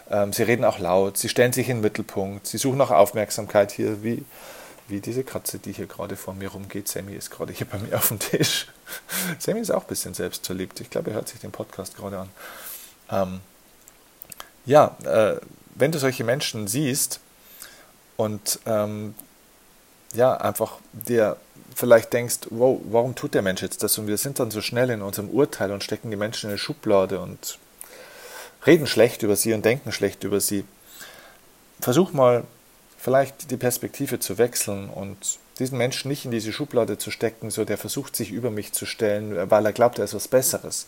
ähm, 0.09 0.33
sie 0.33 0.43
reden 0.43 0.65
auch 0.65 0.79
laut, 0.79 1.17
sie 1.17 1.29
stellen 1.29 1.53
sich 1.53 1.69
in 1.69 1.77
den 1.77 1.81
Mittelpunkt, 1.81 2.47
sie 2.47 2.57
suchen 2.57 2.77
nach 2.77 2.91
Aufmerksamkeit 2.91 3.71
hier, 3.71 4.03
wie, 4.03 4.25
wie 4.87 4.99
diese 4.99 5.23
Katze, 5.23 5.59
die 5.59 5.71
hier 5.71 5.87
gerade 5.87 6.15
vor 6.15 6.33
mir 6.33 6.49
rumgeht. 6.49 6.87
Sammy 6.87 7.13
ist 7.13 7.31
gerade 7.31 7.53
hier 7.53 7.67
bei 7.67 7.77
mir 7.77 7.95
auf 7.95 8.07
dem 8.09 8.19
Tisch. 8.19 8.67
Sammy 9.39 9.59
ist 9.59 9.71
auch 9.71 9.83
ein 9.83 9.87
bisschen 9.87 10.13
selbstverliebt. 10.13 10.79
Ich 10.81 10.89
glaube, 10.89 11.11
er 11.11 11.15
hört 11.15 11.27
sich 11.27 11.39
den 11.39 11.51
Podcast 11.51 11.97
gerade 11.97 12.19
an. 12.19 12.29
Ähm, 13.09 13.39
ja, 14.65 14.97
äh, 15.03 15.39
wenn 15.75 15.91
du 15.91 15.99
solche 15.99 16.23
Menschen 16.23 16.67
siehst 16.67 17.19
und 18.17 18.59
ähm, 18.65 19.13
ja, 20.15 20.35
einfach 20.35 20.79
dir 20.93 21.37
vielleicht 21.75 22.13
denkst, 22.13 22.47
wow, 22.49 22.79
warum 22.89 23.15
tut 23.15 23.33
der 23.33 23.41
Mensch 23.41 23.61
jetzt 23.61 23.83
das? 23.83 23.97
Und 23.97 24.07
wir 24.07 24.17
sind 24.17 24.39
dann 24.39 24.51
so 24.51 24.61
schnell 24.61 24.89
in 24.89 25.01
unserem 25.01 25.29
Urteil 25.29 25.71
und 25.71 25.83
stecken 25.83 26.09
die 26.09 26.17
Menschen 26.17 26.47
in 26.47 26.51
eine 26.51 26.57
Schublade 26.57 27.19
und 27.19 27.59
reden 28.65 28.87
schlecht 28.87 29.23
über 29.23 29.35
sie 29.35 29.53
und 29.53 29.65
denken 29.65 29.91
schlecht 29.91 30.23
über 30.23 30.39
sie. 30.39 30.63
Versuch 31.81 32.13
mal 32.13 32.43
vielleicht 32.97 33.51
die 33.51 33.57
Perspektive 33.57 34.19
zu 34.19 34.37
wechseln 34.37 34.89
und 34.89 35.37
diesen 35.59 35.77
Menschen 35.77 36.09
nicht 36.09 36.25
in 36.25 36.31
diese 36.31 36.51
Schublade 36.51 36.97
zu 36.97 37.11
stecken, 37.11 37.51
so 37.51 37.65
der 37.65 37.77
versucht 37.77 38.15
sich 38.15 38.31
über 38.31 38.51
mich 38.51 38.73
zu 38.73 38.85
stellen, 38.85 39.49
weil 39.51 39.65
er 39.65 39.73
glaubt, 39.73 39.99
er 39.99 40.05
ist 40.05 40.13
was 40.13 40.27
Besseres. 40.27 40.87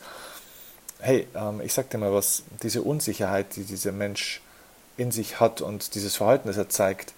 Hey, 0.99 1.27
ähm, 1.35 1.61
ich 1.61 1.73
sag 1.73 1.89
dir 1.89 1.99
mal 1.99 2.13
was, 2.13 2.43
diese 2.63 2.81
Unsicherheit, 2.81 3.55
die 3.55 3.63
dieser 3.63 3.91
Mensch 3.91 4.41
in 4.97 5.11
sich 5.11 5.39
hat 5.39 5.61
und 5.61 5.93
dieses 5.93 6.15
Verhalten, 6.15 6.47
das 6.47 6.57
er 6.57 6.69
zeigt, 6.69 7.13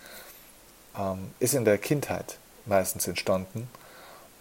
ähm, 0.97 1.31
ist 1.39 1.53
in 1.53 1.65
der 1.65 1.77
Kindheit 1.77 2.37
meistens 2.65 3.07
entstanden. 3.07 3.69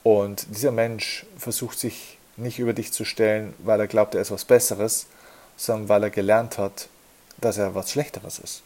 Und 0.02 0.46
dieser 0.50 0.72
Mensch 0.72 1.26
versucht 1.36 1.78
sich 1.78 2.18
nicht 2.36 2.58
über 2.58 2.72
dich 2.72 2.92
zu 2.92 3.04
stellen, 3.04 3.54
weil 3.58 3.80
er 3.80 3.88
glaubt, 3.88 4.14
er 4.14 4.22
ist 4.22 4.30
was 4.30 4.44
Besseres, 4.44 5.06
sondern 5.56 5.88
weil 5.88 6.04
er 6.04 6.10
gelernt 6.10 6.58
hat, 6.58 6.88
dass 7.38 7.58
er 7.58 7.74
was 7.74 7.90
Schlechteres 7.90 8.38
ist 8.38 8.62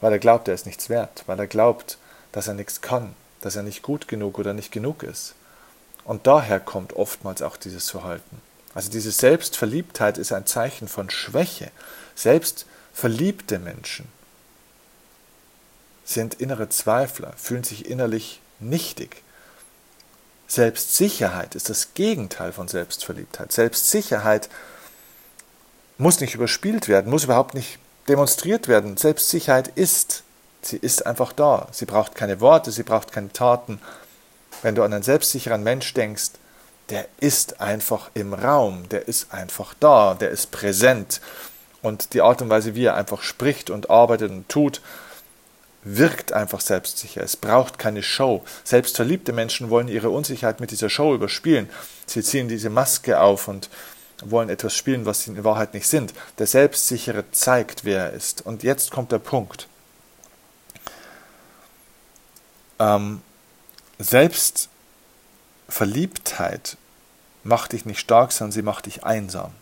weil 0.00 0.12
er 0.12 0.18
glaubt, 0.18 0.48
er 0.48 0.54
ist 0.54 0.66
nichts 0.66 0.88
wert, 0.88 1.24
weil 1.26 1.38
er 1.38 1.46
glaubt, 1.46 1.98
dass 2.32 2.48
er 2.48 2.54
nichts 2.54 2.80
kann, 2.80 3.14
dass 3.40 3.56
er 3.56 3.62
nicht 3.62 3.82
gut 3.82 4.08
genug 4.08 4.38
oder 4.38 4.52
nicht 4.52 4.72
genug 4.72 5.02
ist. 5.02 5.34
Und 6.04 6.26
daher 6.26 6.60
kommt 6.60 6.94
oftmals 6.94 7.42
auch 7.42 7.56
dieses 7.56 7.90
Verhalten. 7.90 8.40
Also 8.74 8.90
diese 8.90 9.10
Selbstverliebtheit 9.10 10.18
ist 10.18 10.32
ein 10.32 10.46
Zeichen 10.46 10.86
von 10.86 11.10
Schwäche. 11.10 11.70
Selbstverliebte 12.14 13.58
Menschen 13.58 14.06
sind 16.06 16.34
innere 16.34 16.68
Zweifler, 16.68 17.32
fühlen 17.36 17.64
sich 17.64 17.90
innerlich 17.90 18.40
nichtig. 18.60 19.22
Selbstsicherheit 20.46 21.54
ist 21.54 21.68
das 21.68 21.94
Gegenteil 21.94 22.52
von 22.52 22.68
Selbstverliebtheit. 22.68 23.52
Selbstsicherheit 23.52 24.48
muss 25.98 26.20
nicht 26.20 26.34
überspielt 26.34 26.88
werden, 26.88 27.10
muss 27.10 27.24
überhaupt 27.24 27.54
nicht 27.54 27.78
demonstriert 28.08 28.68
werden. 28.68 28.96
Selbstsicherheit 28.96 29.68
ist. 29.74 30.22
Sie 30.62 30.76
ist 30.76 31.06
einfach 31.06 31.32
da. 31.32 31.68
Sie 31.72 31.84
braucht 31.84 32.14
keine 32.14 32.40
Worte, 32.40 32.70
sie 32.70 32.84
braucht 32.84 33.12
keine 33.12 33.32
Taten. 33.32 33.80
Wenn 34.62 34.74
du 34.74 34.82
an 34.82 34.92
einen 34.92 35.02
selbstsicheren 35.02 35.62
Mensch 35.62 35.92
denkst, 35.94 36.30
der 36.88 37.08
ist 37.18 37.60
einfach 37.60 38.10
im 38.14 38.32
Raum, 38.32 38.88
der 38.88 39.08
ist 39.08 39.32
einfach 39.32 39.74
da, 39.80 40.14
der 40.14 40.30
ist 40.30 40.52
präsent. 40.52 41.20
Und 41.82 42.14
die 42.14 42.22
Art 42.22 42.42
und 42.42 42.48
Weise, 42.48 42.76
wie 42.76 42.84
er 42.84 42.94
einfach 42.94 43.22
spricht 43.22 43.70
und 43.70 43.90
arbeitet 43.90 44.30
und 44.30 44.48
tut, 44.48 44.80
wirkt 45.88 46.32
einfach 46.32 46.60
selbstsicher. 46.60 47.22
Es 47.22 47.36
braucht 47.36 47.78
keine 47.78 48.02
Show. 48.02 48.44
Selbstverliebte 48.64 49.32
Menschen 49.32 49.70
wollen 49.70 49.86
ihre 49.86 50.10
Unsicherheit 50.10 50.58
mit 50.58 50.72
dieser 50.72 50.90
Show 50.90 51.14
überspielen. 51.14 51.70
Sie 52.06 52.22
ziehen 52.22 52.48
diese 52.48 52.70
Maske 52.70 53.20
auf 53.20 53.46
und 53.46 53.70
wollen 54.24 54.48
etwas 54.48 54.74
spielen, 54.74 55.06
was 55.06 55.22
sie 55.22 55.30
in 55.30 55.44
Wahrheit 55.44 55.74
nicht 55.74 55.86
sind. 55.86 56.12
Der 56.38 56.48
Selbstsichere 56.48 57.30
zeigt, 57.30 57.84
wer 57.84 58.06
er 58.06 58.14
ist. 58.14 58.44
Und 58.44 58.64
jetzt 58.64 58.90
kommt 58.90 59.12
der 59.12 59.20
Punkt. 59.20 59.68
Ähm, 62.80 63.22
Selbstverliebtheit 64.00 66.78
macht 67.44 67.72
dich 67.72 67.86
nicht 67.86 68.00
stark, 68.00 68.32
sondern 68.32 68.52
sie 68.52 68.62
macht 68.62 68.86
dich 68.86 69.04
einsam. 69.04 69.52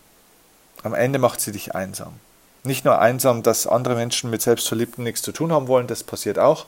Am 0.82 0.94
Ende 0.94 1.18
macht 1.18 1.42
sie 1.42 1.52
dich 1.52 1.74
einsam. 1.74 2.18
Nicht 2.64 2.84
nur 2.84 2.98
einsam, 2.98 3.42
dass 3.42 3.66
andere 3.66 3.94
Menschen 3.94 4.30
mit 4.30 4.42
Selbstverliebten 4.42 5.04
nichts 5.04 5.22
zu 5.22 5.32
tun 5.32 5.52
haben 5.52 5.68
wollen, 5.68 5.86
das 5.86 6.02
passiert 6.02 6.38
auch, 6.38 6.66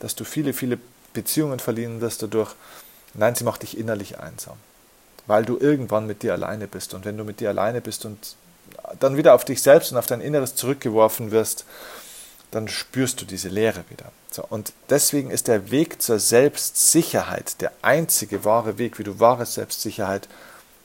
dass 0.00 0.14
du 0.14 0.24
viele, 0.24 0.52
viele 0.52 0.78
Beziehungen 1.12 1.60
verlieren 1.60 2.00
wirst 2.00 2.22
dadurch. 2.22 2.54
Nein, 3.14 3.34
sie 3.34 3.44
macht 3.44 3.62
dich 3.62 3.78
innerlich 3.78 4.18
einsam 4.18 4.56
weil 5.26 5.44
du 5.44 5.58
irgendwann 5.58 6.06
mit 6.06 6.22
dir 6.22 6.32
alleine 6.32 6.66
bist. 6.66 6.94
Und 6.94 7.04
wenn 7.04 7.16
du 7.16 7.24
mit 7.24 7.40
dir 7.40 7.50
alleine 7.50 7.80
bist 7.80 8.04
und 8.04 8.36
dann 9.00 9.16
wieder 9.16 9.34
auf 9.34 9.44
dich 9.44 9.62
selbst 9.62 9.92
und 9.92 9.98
auf 9.98 10.06
dein 10.06 10.20
Inneres 10.20 10.54
zurückgeworfen 10.54 11.30
wirst, 11.30 11.64
dann 12.50 12.68
spürst 12.68 13.20
du 13.20 13.24
diese 13.24 13.48
Leere 13.48 13.84
wieder. 13.90 14.12
So, 14.30 14.44
und 14.48 14.72
deswegen 14.88 15.30
ist 15.30 15.48
der 15.48 15.70
Weg 15.70 16.00
zur 16.00 16.18
Selbstsicherheit 16.18 17.60
der 17.60 17.72
einzige 17.82 18.44
wahre 18.44 18.78
Weg, 18.78 18.98
wie 18.98 19.04
du 19.04 19.18
wahre 19.18 19.46
Selbstsicherheit 19.46 20.28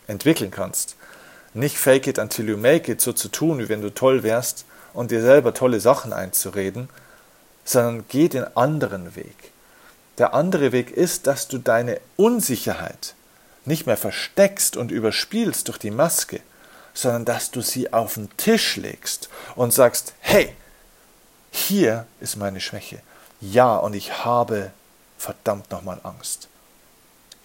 entwickeln 0.08 0.52
kannst. 0.52 0.96
Nicht 1.54 1.78
fake 1.78 2.08
it 2.08 2.20
until 2.20 2.48
you 2.48 2.58
make 2.58 2.92
it, 2.92 3.02
so 3.02 3.14
zu 3.14 3.28
tun, 3.28 3.60
wie 3.60 3.70
wenn 3.70 3.82
du 3.82 3.94
toll 3.94 4.24
wärst 4.24 4.66
und 4.94 5.12
dir 5.12 5.22
selber 5.22 5.54
tolle 5.54 5.80
Sachen 5.80 6.14
einzureden, 6.14 6.90
sondern 7.66 8.06
geh 8.08 8.30
den 8.30 8.56
anderen 8.56 9.16
Weg. 9.16 9.52
Der 10.18 10.34
andere 10.34 10.72
Weg 10.72 10.92
ist, 10.92 11.28
dass 11.28 11.48
du 11.48 11.58
deine 11.58 12.00
Unsicherheit, 12.18 13.16
nicht 13.66 13.86
mehr 13.86 13.98
versteckst 13.98 14.76
und 14.78 14.92
überspielst 14.92 15.68
durch 15.68 15.78
die 15.78 15.92
Maske, 15.92 16.42
sondern 16.94 17.26
dass 17.26 17.52
du 17.52 17.62
sie 17.62 17.94
auf 17.94 18.16
den 18.16 18.36
Tisch 18.38 18.76
legst 18.76 19.30
und 19.56 19.74
sagst, 19.74 20.14
hey, 20.20 20.54
hier 21.52 22.06
ist 22.20 22.38
meine 22.38 22.60
Schwäche. 22.60 23.00
Ja, 23.40 23.76
und 23.76 23.94
ich 23.94 24.26
habe 24.26 24.72
verdammt 25.18 25.72
nochmal 25.72 26.00
Angst. 26.04 26.48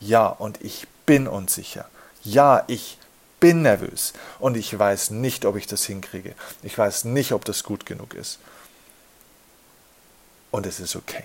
Ja, 0.01 0.27
und 0.27 0.63
ich 0.63 0.87
bin 1.07 1.29
unsicher. 1.29 1.87
Ja, 2.23 2.65
ich 2.67 2.99
bin 3.41 3.63
nervös 3.63 4.13
und 4.39 4.57
ich 4.57 4.77
weiß 4.77 5.11
nicht, 5.11 5.45
ob 5.45 5.57
ich 5.57 5.67
das 5.67 5.85
hinkriege. 5.85 6.35
Ich 6.63 6.77
weiß 6.77 7.05
nicht, 7.05 7.33
ob 7.33 7.45
das 7.45 7.63
gut 7.63 7.87
genug 7.87 8.15
ist. 8.15 8.39
Und 10.51 10.67
es 10.67 10.81
ist 10.81 10.97
okay. 10.97 11.25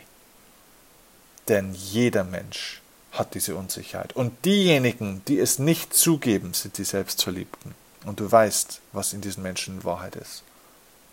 Denn 1.47 1.73
jeder 1.73 2.23
Mensch 2.23 2.81
hat 3.11 3.33
diese 3.33 3.55
Unsicherheit. 3.55 4.13
Und 4.13 4.45
diejenigen, 4.45 5.23
die 5.27 5.39
es 5.39 5.59
nicht 5.59 5.93
zugeben, 5.93 6.53
sind 6.53 6.77
die 6.77 6.83
Selbstverliebten. 6.83 7.75
Und 8.05 8.19
du 8.19 8.31
weißt, 8.31 8.81
was 8.93 9.13
in 9.13 9.21
diesen 9.21 9.43
Menschen 9.43 9.83
Wahrheit 9.83 10.15
ist. 10.15 10.43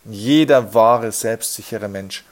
Jeder 0.04 0.74
wahre, 0.74 1.12
selbstsichere 1.12 1.88
Mensch 1.88 2.24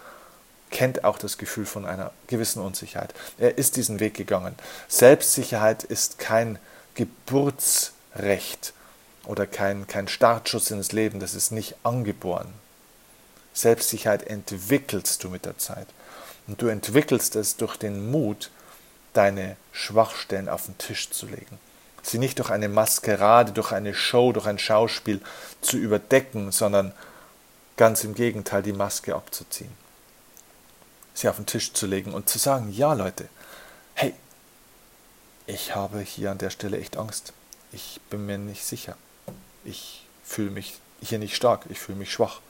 kennt 0.70 1.04
auch 1.04 1.18
das 1.18 1.38
Gefühl 1.38 1.66
von 1.66 1.84
einer 1.84 2.12
gewissen 2.26 2.62
Unsicherheit. 2.62 3.14
Er 3.38 3.58
ist 3.58 3.76
diesen 3.76 4.00
Weg 4.00 4.14
gegangen. 4.14 4.54
Selbstsicherheit 4.88 5.84
ist 5.84 6.18
kein 6.18 6.58
Geburtsrecht 8.16 8.72
oder 9.24 9.46
kein, 9.46 9.86
kein 9.86 10.08
Startschuss 10.08 10.70
ins 10.70 10.92
Leben, 10.92 11.20
das 11.20 11.34
ist 11.34 11.50
nicht 11.50 11.74
angeboren. 11.82 12.52
Selbstsicherheit 13.54 14.22
entwickelst 14.22 15.24
du 15.24 15.30
mit 15.30 15.44
der 15.44 15.58
Zeit. 15.58 15.88
Und 16.46 16.62
du 16.62 16.68
entwickelst 16.68 17.34
es 17.36 17.56
durch 17.56 17.76
den 17.76 18.10
Mut, 18.10 18.50
deine 19.14 19.56
Schwachstellen 19.72 20.48
auf 20.48 20.66
den 20.66 20.78
Tisch 20.78 21.10
zu 21.10 21.26
legen. 21.26 21.58
Sie 22.02 22.18
nicht 22.18 22.38
durch 22.38 22.50
eine 22.50 22.68
Maskerade, 22.68 23.52
durch 23.52 23.72
eine 23.72 23.94
Show, 23.94 24.32
durch 24.32 24.46
ein 24.46 24.58
Schauspiel 24.58 25.20
zu 25.60 25.76
überdecken, 25.76 26.52
sondern 26.52 26.92
Ganz 27.76 28.04
im 28.04 28.14
Gegenteil, 28.14 28.62
die 28.62 28.72
Maske 28.72 29.14
abzuziehen. 29.14 29.70
Sie 31.12 31.28
auf 31.28 31.36
den 31.36 31.46
Tisch 31.46 31.72
zu 31.74 31.86
legen 31.86 32.12
und 32.12 32.28
zu 32.28 32.38
sagen, 32.38 32.72
ja 32.72 32.94
Leute, 32.94 33.28
hey, 33.94 34.14
ich 35.46 35.74
habe 35.74 36.00
hier 36.00 36.30
an 36.30 36.38
der 36.38 36.50
Stelle 36.50 36.78
echt 36.78 36.96
Angst. 36.96 37.32
Ich 37.72 38.00
bin 38.10 38.26
mir 38.26 38.38
nicht 38.38 38.64
sicher. 38.64 38.96
Ich 39.64 40.06
fühle 40.24 40.50
mich 40.50 40.78
hier 41.02 41.18
nicht 41.18 41.36
stark, 41.36 41.66
ich 41.68 41.78
fühle 41.78 41.98
mich 41.98 42.12
schwach. 42.12 42.40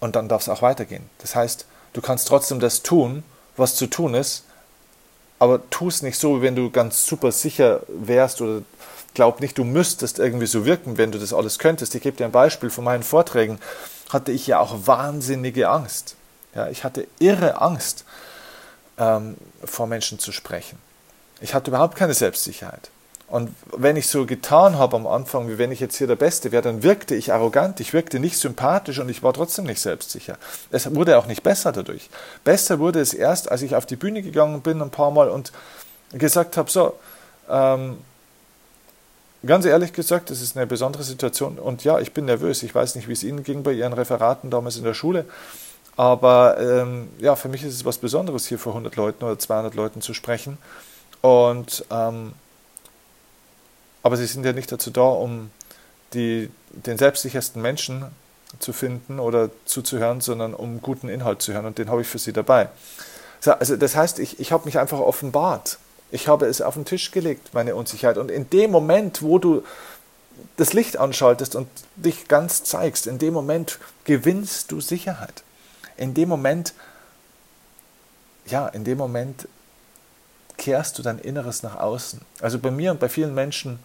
Und 0.00 0.16
dann 0.16 0.28
darf 0.28 0.42
es 0.42 0.48
auch 0.48 0.62
weitergehen. 0.62 1.08
Das 1.18 1.34
heißt, 1.34 1.66
du 1.92 2.00
kannst 2.00 2.28
trotzdem 2.28 2.60
das 2.60 2.82
tun, 2.82 3.24
was 3.56 3.74
zu 3.74 3.86
tun 3.86 4.14
ist, 4.14 4.44
aber 5.38 5.68
tu 5.70 5.88
es 5.88 6.02
nicht 6.02 6.18
so, 6.18 6.38
wie 6.38 6.42
wenn 6.42 6.56
du 6.56 6.70
ganz 6.70 7.04
super 7.06 7.32
sicher 7.32 7.82
wärst 7.88 8.40
oder 8.40 8.62
glaub 9.14 9.40
nicht, 9.40 9.58
du 9.58 9.64
müsstest 9.64 10.18
irgendwie 10.18 10.46
so 10.46 10.64
wirken, 10.64 10.98
wenn 10.98 11.12
du 11.12 11.18
das 11.18 11.32
alles 11.32 11.58
könntest. 11.58 11.94
Ich 11.94 12.02
gebe 12.02 12.16
dir 12.16 12.24
ein 12.24 12.32
Beispiel 12.32 12.70
von 12.70 12.84
meinen 12.84 13.02
Vorträgen. 13.02 13.58
Hatte 14.10 14.32
ich 14.32 14.46
ja 14.46 14.60
auch 14.60 14.86
wahnsinnige 14.86 15.68
Angst. 15.68 16.16
Ja, 16.54 16.68
ich 16.68 16.82
hatte 16.82 17.06
irre 17.18 17.60
Angst, 17.60 18.04
ähm, 18.96 19.36
vor 19.64 19.86
Menschen 19.86 20.18
zu 20.18 20.32
sprechen. 20.32 20.78
Ich 21.40 21.54
hatte 21.54 21.70
überhaupt 21.70 21.96
keine 21.96 22.14
Selbstsicherheit. 22.14 22.90
Und 23.28 23.54
wenn 23.76 23.96
ich 23.96 24.06
so 24.06 24.24
getan 24.24 24.78
habe 24.78 24.96
am 24.96 25.06
Anfang, 25.06 25.48
wie 25.48 25.58
wenn 25.58 25.70
ich 25.70 25.80
jetzt 25.80 25.96
hier 25.96 26.06
der 26.06 26.16
Beste 26.16 26.50
wäre, 26.50 26.62
dann 26.62 26.82
wirkte 26.82 27.14
ich 27.14 27.30
arrogant, 27.30 27.78
ich 27.78 27.92
wirkte 27.92 28.20
nicht 28.20 28.38
sympathisch 28.38 28.98
und 29.00 29.10
ich 29.10 29.22
war 29.22 29.34
trotzdem 29.34 29.66
nicht 29.66 29.80
selbstsicher. 29.80 30.38
Es 30.70 30.94
wurde 30.94 31.18
auch 31.18 31.26
nicht 31.26 31.42
besser 31.42 31.72
dadurch. 31.72 32.08
Besser 32.42 32.78
wurde 32.78 33.00
es 33.00 33.12
erst, 33.12 33.50
als 33.50 33.60
ich 33.60 33.76
auf 33.76 33.84
die 33.84 33.96
Bühne 33.96 34.22
gegangen 34.22 34.62
bin 34.62 34.80
ein 34.80 34.90
paar 34.90 35.10
Mal 35.10 35.28
und 35.28 35.52
gesagt 36.12 36.56
habe, 36.56 36.70
so, 36.70 36.94
ähm, 37.50 37.98
ganz 39.44 39.66
ehrlich 39.66 39.92
gesagt, 39.92 40.30
das 40.30 40.40
ist 40.40 40.56
eine 40.56 40.66
besondere 40.66 41.02
Situation 41.02 41.58
und 41.58 41.84
ja, 41.84 41.98
ich 41.98 42.14
bin 42.14 42.24
nervös. 42.24 42.62
Ich 42.62 42.74
weiß 42.74 42.94
nicht, 42.94 43.08
wie 43.08 43.12
es 43.12 43.22
Ihnen 43.22 43.44
ging 43.44 43.62
bei 43.62 43.72
Ihren 43.72 43.92
Referaten 43.92 44.48
damals 44.50 44.78
in 44.78 44.84
der 44.84 44.94
Schule, 44.94 45.26
aber 45.98 46.58
ähm, 46.58 47.10
ja, 47.18 47.36
für 47.36 47.50
mich 47.50 47.62
ist 47.62 47.74
es 47.74 47.84
was 47.84 47.98
Besonderes, 47.98 48.46
hier 48.46 48.58
vor 48.58 48.72
100 48.72 48.96
Leuten 48.96 49.22
oder 49.22 49.38
200 49.38 49.74
Leuten 49.74 50.00
zu 50.00 50.14
sprechen 50.14 50.56
und 51.20 51.84
ähm, 51.90 52.32
aber 54.02 54.16
sie 54.16 54.26
sind 54.26 54.44
ja 54.44 54.52
nicht 54.52 54.70
dazu 54.70 54.90
da, 54.90 55.02
um 55.02 55.50
die, 56.14 56.50
den 56.70 56.98
selbstsichersten 56.98 57.60
Menschen 57.60 58.06
zu 58.58 58.72
finden 58.72 59.20
oder 59.20 59.50
zuzuhören, 59.66 60.20
sondern 60.20 60.54
um 60.54 60.80
guten 60.80 61.08
Inhalt 61.08 61.42
zu 61.42 61.52
hören. 61.52 61.66
Und 61.66 61.78
den 61.78 61.90
habe 61.90 62.00
ich 62.00 62.08
für 62.08 62.18
sie 62.18 62.32
dabei. 62.32 62.68
Also 63.44 63.76
das 63.76 63.94
heißt, 63.96 64.18
ich, 64.18 64.40
ich 64.40 64.52
habe 64.52 64.64
mich 64.64 64.78
einfach 64.78 64.98
offenbart. 64.98 65.78
Ich 66.10 66.28
habe 66.28 66.46
es 66.46 66.62
auf 66.62 66.74
den 66.74 66.86
Tisch 66.86 67.10
gelegt, 67.10 67.52
meine 67.52 67.74
Unsicherheit. 67.74 68.16
Und 68.16 68.30
in 68.30 68.48
dem 68.48 68.70
Moment, 68.70 69.22
wo 69.22 69.38
du 69.38 69.62
das 70.56 70.72
Licht 70.72 70.96
anschaltest 70.96 71.54
und 71.54 71.68
dich 71.96 72.28
ganz 72.28 72.64
zeigst, 72.64 73.06
in 73.06 73.18
dem 73.18 73.34
Moment 73.34 73.78
gewinnst 74.04 74.72
du 74.72 74.80
Sicherheit. 74.80 75.42
In 75.96 76.14
dem 76.14 76.28
Moment, 76.28 76.72
ja, 78.46 78.68
in 78.68 78.84
dem 78.84 78.96
Moment 78.96 79.48
kehrst 80.68 80.98
du 80.98 81.02
dein 81.02 81.18
Inneres 81.18 81.62
nach 81.62 81.76
außen. 81.76 82.20
Also 82.42 82.58
bei 82.58 82.70
mir 82.70 82.90
und 82.90 83.00
bei 83.00 83.08
vielen 83.08 83.34
Menschen, 83.34 83.78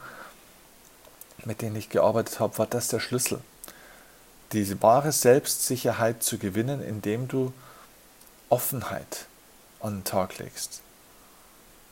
mit 1.46 1.62
denen 1.62 1.78
ich 1.78 1.88
gearbeitet 1.88 2.41
habe, 2.41 2.58
war 2.58 2.67
das 2.67 2.89
der 2.89 3.00
Schlüssel. 3.00 3.39
Diese 4.52 4.82
wahre 4.82 5.13
Selbstsicherheit 5.13 6.24
zu 6.24 6.38
gewinnen, 6.38 6.84
indem 6.84 7.30
du 7.30 7.54
Offenheit 8.50 9.28
an 9.80 10.00
den 10.00 10.04
Tag 10.04 10.39
legst. 10.39 10.82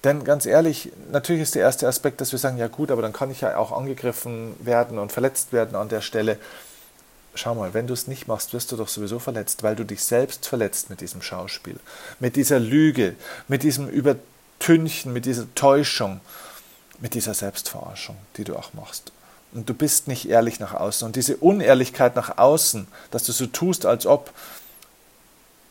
Denn 0.04 0.26
ganz 0.26 0.46
ehrlich, 0.46 0.92
natürlich 1.10 1.44
ist 1.44 1.56
der 1.56 1.62
erste 1.62 1.88
Aspekt, 1.88 2.20
dass 2.20 2.34
wir 2.34 2.40
sagen, 2.40 2.58
ja 2.58 2.68
gut, 2.68 2.92
aber 2.92 3.02
dann 3.02 3.14
kann 3.14 3.32
ich 3.32 3.40
ja 3.40 3.56
auch 3.56 3.72
angegriffen 3.72 4.58
werden 4.60 5.00
und 5.00 5.14
verletzt 5.14 5.54
werden 5.54 5.78
an 5.78 5.88
der 5.88 6.02
Stelle. 6.02 6.38
Schau 7.34 7.56
mal, 7.56 7.74
wenn 7.74 7.88
du 7.88 7.94
es 7.94 8.08
nicht 8.08 8.28
machst, 8.28 8.52
wirst 8.52 8.74
du 8.74 8.76
doch 8.76 8.90
sowieso 8.90 9.20
verletzt, 9.20 9.64
weil 9.64 9.78
du 9.78 9.86
dich 9.86 10.04
selbst 10.04 10.50
verletzt 10.50 10.90
mit 10.90 11.00
diesem 11.00 11.22
Schauspiel, 11.22 11.80
mit 12.20 12.36
dieser 12.36 12.60
Lüge, 12.60 13.16
mit 13.48 13.64
diesem 13.64 13.88
Über 13.88 14.18
Tünchen, 14.62 15.12
mit 15.12 15.26
dieser 15.26 15.54
Täuschung, 15.56 16.22
mit 17.00 17.16
dieser 17.16 17.34
Selbstverarschung, 17.34 18.16
die 18.38 18.44
du 18.46 18.56
auch 18.56 18.74
machst. 18.74 19.12
Und 19.52 19.68
du 19.68 19.74
bist 19.74 20.08
nicht 20.08 20.30
ehrlich 20.30 20.60
nach 20.60 20.74
außen. 20.74 21.06
Und 21.06 21.18
diese 21.18 21.36
Unehrlichkeit 21.36 22.16
nach 22.16 22.38
außen, 22.38 22.88
dass 23.10 23.24
du 23.24 23.34
so 23.34 23.48
tust, 23.48 23.86
als 23.86 24.06
ob, 24.06 24.32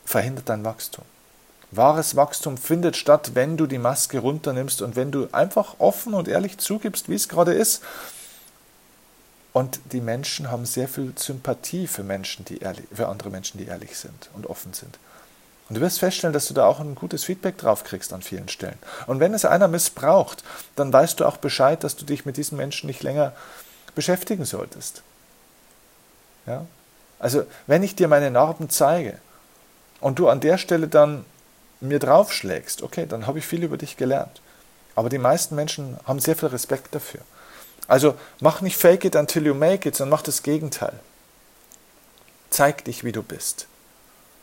verhindert 0.05 0.49
dein 0.49 0.63
Wachstum. 0.63 1.05
Wahres 1.71 2.17
Wachstum 2.17 2.57
findet 2.57 2.97
statt, 2.97 3.31
wenn 3.33 3.55
du 3.55 3.65
die 3.65 3.77
Maske 3.77 4.19
runternimmst 4.19 4.81
und 4.81 4.97
wenn 4.97 5.11
du 5.11 5.29
einfach 5.31 5.75
offen 5.79 6.13
und 6.13 6.27
ehrlich 6.27 6.57
zugibst, 6.57 7.07
wie 7.07 7.15
es 7.15 7.29
gerade 7.29 7.53
ist. 7.53 7.81
Und 9.53 9.79
die 9.91 10.01
Menschen 10.01 10.51
haben 10.51 10.65
sehr 10.65 10.89
viel 10.89 11.13
Sympathie 11.15 11.87
für 11.87 12.03
Menschen, 12.03 12.45
die 12.45 12.59
ehrlich, 12.59 12.85
für 12.93 13.07
andere 13.07 13.29
Menschen, 13.29 13.57
die 13.57 13.65
ehrlich 13.65 13.97
sind 13.97 14.29
und 14.33 14.47
offen 14.47 14.73
sind. 14.73 14.99
Und 15.71 15.75
du 15.75 15.81
wirst 15.81 15.99
feststellen, 15.99 16.33
dass 16.33 16.49
du 16.49 16.53
da 16.53 16.65
auch 16.65 16.81
ein 16.81 16.95
gutes 16.95 17.23
Feedback 17.23 17.57
drauf 17.57 17.85
kriegst 17.85 18.11
an 18.11 18.21
vielen 18.21 18.49
Stellen. 18.49 18.77
Und 19.07 19.21
wenn 19.21 19.33
es 19.33 19.45
einer 19.45 19.69
missbraucht, 19.69 20.43
dann 20.75 20.91
weißt 20.91 21.17
du 21.17 21.25
auch 21.25 21.37
Bescheid, 21.37 21.81
dass 21.85 21.95
du 21.95 22.03
dich 22.03 22.25
mit 22.25 22.35
diesem 22.35 22.57
Menschen 22.57 22.87
nicht 22.87 23.03
länger 23.03 23.31
beschäftigen 23.95 24.43
solltest. 24.43 25.01
Ja? 26.45 26.65
Also, 27.19 27.45
wenn 27.67 27.83
ich 27.83 27.95
dir 27.95 28.09
meine 28.09 28.31
Narben 28.31 28.69
zeige 28.69 29.17
und 30.01 30.19
du 30.19 30.27
an 30.27 30.41
der 30.41 30.57
Stelle 30.57 30.89
dann 30.89 31.23
mir 31.79 31.99
draufschlägst, 31.99 32.81
okay, 32.81 33.05
dann 33.05 33.25
habe 33.25 33.39
ich 33.39 33.47
viel 33.47 33.63
über 33.63 33.77
dich 33.77 33.95
gelernt. 33.95 34.41
Aber 34.95 35.07
die 35.07 35.19
meisten 35.19 35.55
Menschen 35.55 35.97
haben 36.03 36.19
sehr 36.19 36.35
viel 36.35 36.49
Respekt 36.49 36.93
dafür. 36.93 37.21
Also 37.87 38.15
mach 38.41 38.59
nicht 38.59 38.75
fake 38.75 39.05
it 39.05 39.15
until 39.15 39.45
you 39.45 39.53
make 39.53 39.87
it, 39.87 39.95
sondern 39.95 40.17
mach 40.17 40.23
das 40.23 40.43
Gegenteil. 40.43 40.99
Zeig 42.49 42.83
dich, 42.83 43.05
wie 43.05 43.13
du 43.13 43.23
bist 43.23 43.67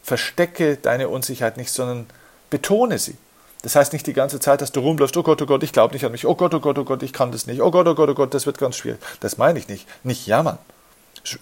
verstecke 0.09 0.77
deine 0.77 1.09
Unsicherheit 1.09 1.57
nicht, 1.57 1.71
sondern 1.71 2.07
betone 2.51 2.99
sie. 2.99 3.17
Das 3.63 3.77
heißt 3.77 3.93
nicht 3.93 4.07
die 4.07 4.13
ganze 4.13 4.41
Zeit, 4.41 4.61
dass 4.61 4.73
du 4.73 4.81
rumläufst, 4.81 5.17
oh 5.17 5.23
Gott, 5.23 5.43
oh 5.43 5.47
Gott, 5.47 5.63
ich 5.63 5.73
glaube 5.73 5.95
nicht 5.95 6.05
an 6.05 6.13
mich, 6.13 6.27
oh 6.27 6.35
Gott, 6.35 6.55
oh 6.55 6.61
Gott, 6.61 6.79
oh 6.79 6.85
Gott, 6.85 7.03
ich 7.03 7.13
kann 7.13 7.33
das 7.33 7.47
nicht, 7.47 7.61
oh 7.61 7.71
Gott, 7.71 7.87
oh 7.87 7.95
Gott, 7.95 8.09
oh 8.09 8.15
Gott, 8.15 8.35
das 8.35 8.47
wird 8.47 8.59
ganz 8.59 8.77
schwierig. 8.77 9.01
Das 9.21 9.37
meine 9.37 9.59
ich 9.59 9.69
nicht. 9.69 9.87
Nicht 10.05 10.27
jammern. 10.27 10.59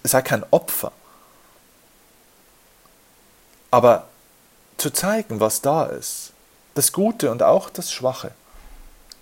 Sei 0.03 0.21
kein 0.21 0.43
Opfer. 0.51 0.91
Aber 3.71 4.07
zu 4.77 4.89
zeigen, 4.91 5.39
was 5.39 5.61
da 5.61 5.85
ist, 5.85 6.33
das 6.73 6.91
Gute 6.91 7.31
und 7.31 7.43
auch 7.43 7.69
das 7.69 7.91
Schwache, 7.91 8.31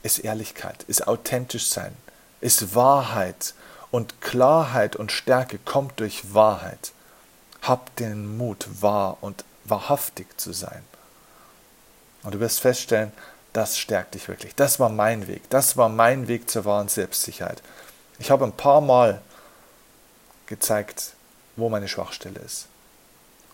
ist 0.03 0.19
Ehrlichkeit, 0.19 0.83
ist 0.83 1.07
authentisch 1.07 1.67
sein, 1.67 1.95
ist 2.41 2.75
Wahrheit 2.75 3.53
und 3.91 4.21
Klarheit 4.21 4.95
und 4.95 5.11
Stärke 5.11 5.57
kommt 5.57 5.99
durch 5.99 6.33
Wahrheit. 6.33 6.91
Hab 7.67 7.95
den 7.95 8.37
Mut, 8.37 8.67
wahr 8.81 9.17
und 9.21 9.43
wahrhaftig 9.63 10.39
zu 10.39 10.53
sein. 10.53 10.83
Und 12.23 12.35
du 12.35 12.39
wirst 12.39 12.59
feststellen, 12.59 13.11
das 13.53 13.77
stärkt 13.77 14.15
dich 14.15 14.27
wirklich. 14.27 14.53
Das 14.55 14.79
war 14.79 14.89
mein 14.89 15.27
Weg. 15.27 15.49
Das 15.49 15.77
war 15.77 15.89
mein 15.89 16.27
Weg 16.27 16.49
zur 16.49 16.65
wahren 16.65 16.89
Selbstsicherheit. 16.89 17.61
Ich 18.19 18.29
habe 18.29 18.45
ein 18.45 18.51
paar 18.51 18.81
Mal 18.81 19.21
gezeigt, 20.47 21.13
wo 21.55 21.69
meine 21.69 21.87
Schwachstelle 21.87 22.39
ist. 22.39 22.67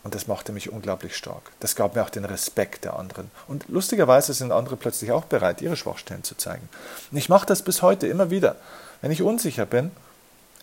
Und 0.04 0.16
das 0.16 0.26
machte 0.26 0.52
mich 0.52 0.72
unglaublich 0.72 1.16
stark. 1.16 1.52
Das 1.60 1.76
gab 1.76 1.96
mir 1.96 2.02
auch 2.02 2.10
den 2.10 2.26
Respekt 2.26 2.86
der 2.86 2.98
anderen. 2.98 3.30
Und 3.48 3.70
lustigerweise 3.70 4.34
sind 4.34 4.52
andere 4.52 4.76
plötzlich 4.76 5.12
auch 5.12 5.26
bereit, 5.26 5.62
ihre 5.62 5.78
Schwachstellen 5.78 6.24
zu 6.24 6.36
zeigen. 6.36 6.68
Und 7.12 7.18
ich 7.18 7.30
mache 7.30 7.46
das 7.46 7.62
bis 7.62 7.84
heute 7.84 8.08
immer 8.08 8.32
wieder. 8.32 8.56
Wenn 9.02 9.12
ich 9.12 9.22
unsicher 9.22 9.68
bin, 9.68 9.92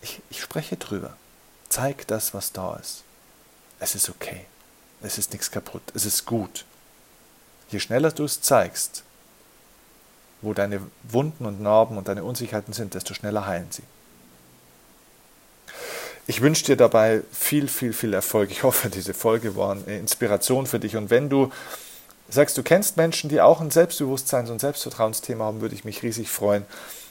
ich, 0.03 0.21
ich 0.31 0.43
spreche 0.43 0.77
drüber. 0.77 1.15
Zeig 1.69 2.09
das, 2.09 2.35
was 2.35 2.53
da 2.53 2.77
ist 2.77 3.05
es 3.81 3.95
ist 3.95 4.09
okay. 4.09 4.45
Es 5.03 5.19
ist 5.19 5.33
nichts 5.33 5.51
kaputt. 5.51 5.83
Es 5.95 6.05
ist 6.05 6.27
gut. 6.27 6.65
Je 7.71 7.79
schneller 7.79 8.11
du 8.11 8.25
es 8.25 8.41
zeigst, 8.41 9.05
wo 10.41 10.55
deine 10.55 10.81
Wunden 11.05 11.47
und 11.47 11.61
Narben 11.61 11.99
und 11.99 12.09
deine 12.09 12.25
Unsicherheiten 12.25 12.73
sind, 12.73 12.95
desto 12.95 13.15
schneller 13.15 13.47
heilen 13.47 13.69
sie. 13.71 13.83
Ich 16.27 16.41
wünsche 16.43 16.65
dir 16.65 16.77
dabei 16.77 17.23
viel, 17.33 17.69
viel, 17.69 17.93
viel 17.93 18.13
Erfolg. 18.13 18.51
Ich 18.51 18.63
hoffe, 18.63 18.91
diese 18.91 19.15
Folge 19.15 19.57
war 19.57 19.73
eine 19.73 19.99
Inspiration 19.99 20.67
für 20.67 20.79
dich. 20.79 20.97
Und 20.97 21.11
wenn 21.11 21.31
du 21.31 21.51
sagst, 22.29 22.59
du 22.59 22.63
kennst 22.63 22.97
Menschen, 22.97 23.31
die 23.31 23.41
auch 23.41 23.61
ein 23.61 23.71
Selbstbewusstseins- 23.71 24.51
und 24.51 24.61
Selbstvertrauensthema 24.61 25.45
haben, 25.45 25.61
würde 25.61 25.75
ich 25.75 25.85
mich 25.85 26.03
riesig 26.03 26.29
freuen, 26.29 26.67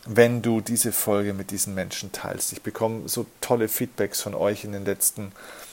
wenn 0.05 0.41
du 0.41 0.61
diese 0.61 0.91
Folge 0.91 1.33
mit 1.33 1.49
diesen 1.51 1.73
Menschen 1.73 2.11
teilst. 2.11 2.53
Ich 2.53 2.61
bekomme 2.61 3.09
so 3.09 3.25
tolle 3.41 3.67
Feedbacks 3.67 4.21
von 4.21 4.35
euch 4.35 4.63
in 4.63 4.71
den 4.71 4.85
letzten 4.85 5.21
Jahren 5.21 5.66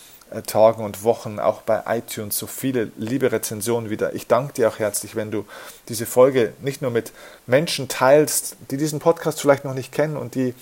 Tagen 0.46 0.84
und 0.84 1.04
Wochen, 1.04 1.38
auch 1.38 1.62
bei 1.62 1.82
iTunes, 1.86 2.38
so 2.38 2.46
viele 2.46 2.90
liebe 2.96 3.30
Rezensionen 3.30 3.90
wieder. 3.90 4.14
Ich 4.14 4.26
danke 4.26 4.54
dir 4.54 4.68
auch 4.68 4.78
herzlich, 4.78 5.14
wenn 5.14 5.30
du 5.30 5.46
diese 5.88 6.06
Folge 6.06 6.52
nicht 6.60 6.82
nur 6.82 6.90
mit 6.90 7.12
Menschen 7.46 7.88
teilst, 7.88 8.56
die 8.70 8.76
diesen 8.76 8.98
Podcast 8.98 9.40
vielleicht 9.40 9.64
noch 9.64 9.74
nicht 9.74 9.92
kennen 9.92 10.16
und 10.16 10.34
die 10.34 10.54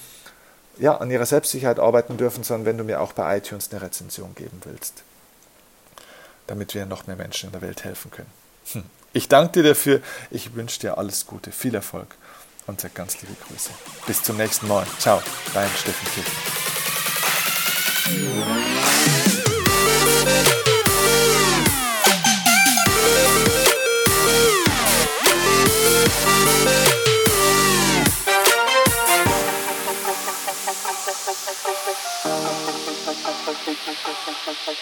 ja, 0.78 0.96
an 0.96 1.10
ihrer 1.10 1.26
Selbstsicherheit 1.26 1.78
arbeiten 1.78 2.16
dürfen, 2.16 2.44
sondern 2.44 2.66
wenn 2.66 2.78
du 2.78 2.84
mir 2.84 3.00
auch 3.00 3.12
bei 3.12 3.38
iTunes 3.38 3.70
eine 3.70 3.82
Rezension 3.82 4.34
geben 4.34 4.60
willst, 4.64 5.02
damit 6.46 6.74
wir 6.74 6.86
noch 6.86 7.06
mehr 7.06 7.16
Menschen 7.16 7.46
in 7.46 7.52
der 7.52 7.62
Welt 7.62 7.84
helfen 7.84 8.10
können. 8.10 8.30
Hm. 8.72 8.84
Ich 9.12 9.28
danke 9.28 9.62
dir 9.62 9.70
dafür. 9.70 10.00
Ich 10.30 10.54
wünsche 10.54 10.80
dir 10.80 10.98
alles 10.98 11.26
Gute, 11.26 11.52
viel 11.52 11.74
Erfolg 11.74 12.14
und 12.66 12.80
sage 12.80 12.94
ganz 12.94 13.20
liebe 13.20 13.34
Grüße. 13.48 13.70
Bis 14.06 14.22
zum 14.22 14.36
nächsten 14.36 14.68
Mal. 14.68 14.86
Ciao, 14.98 15.22
dein 15.52 15.68
Steffen 15.70 16.08
Kirchner. 16.14 16.42
Thank 34.54 34.78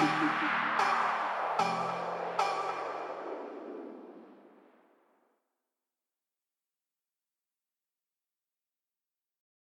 you. 0.00 0.05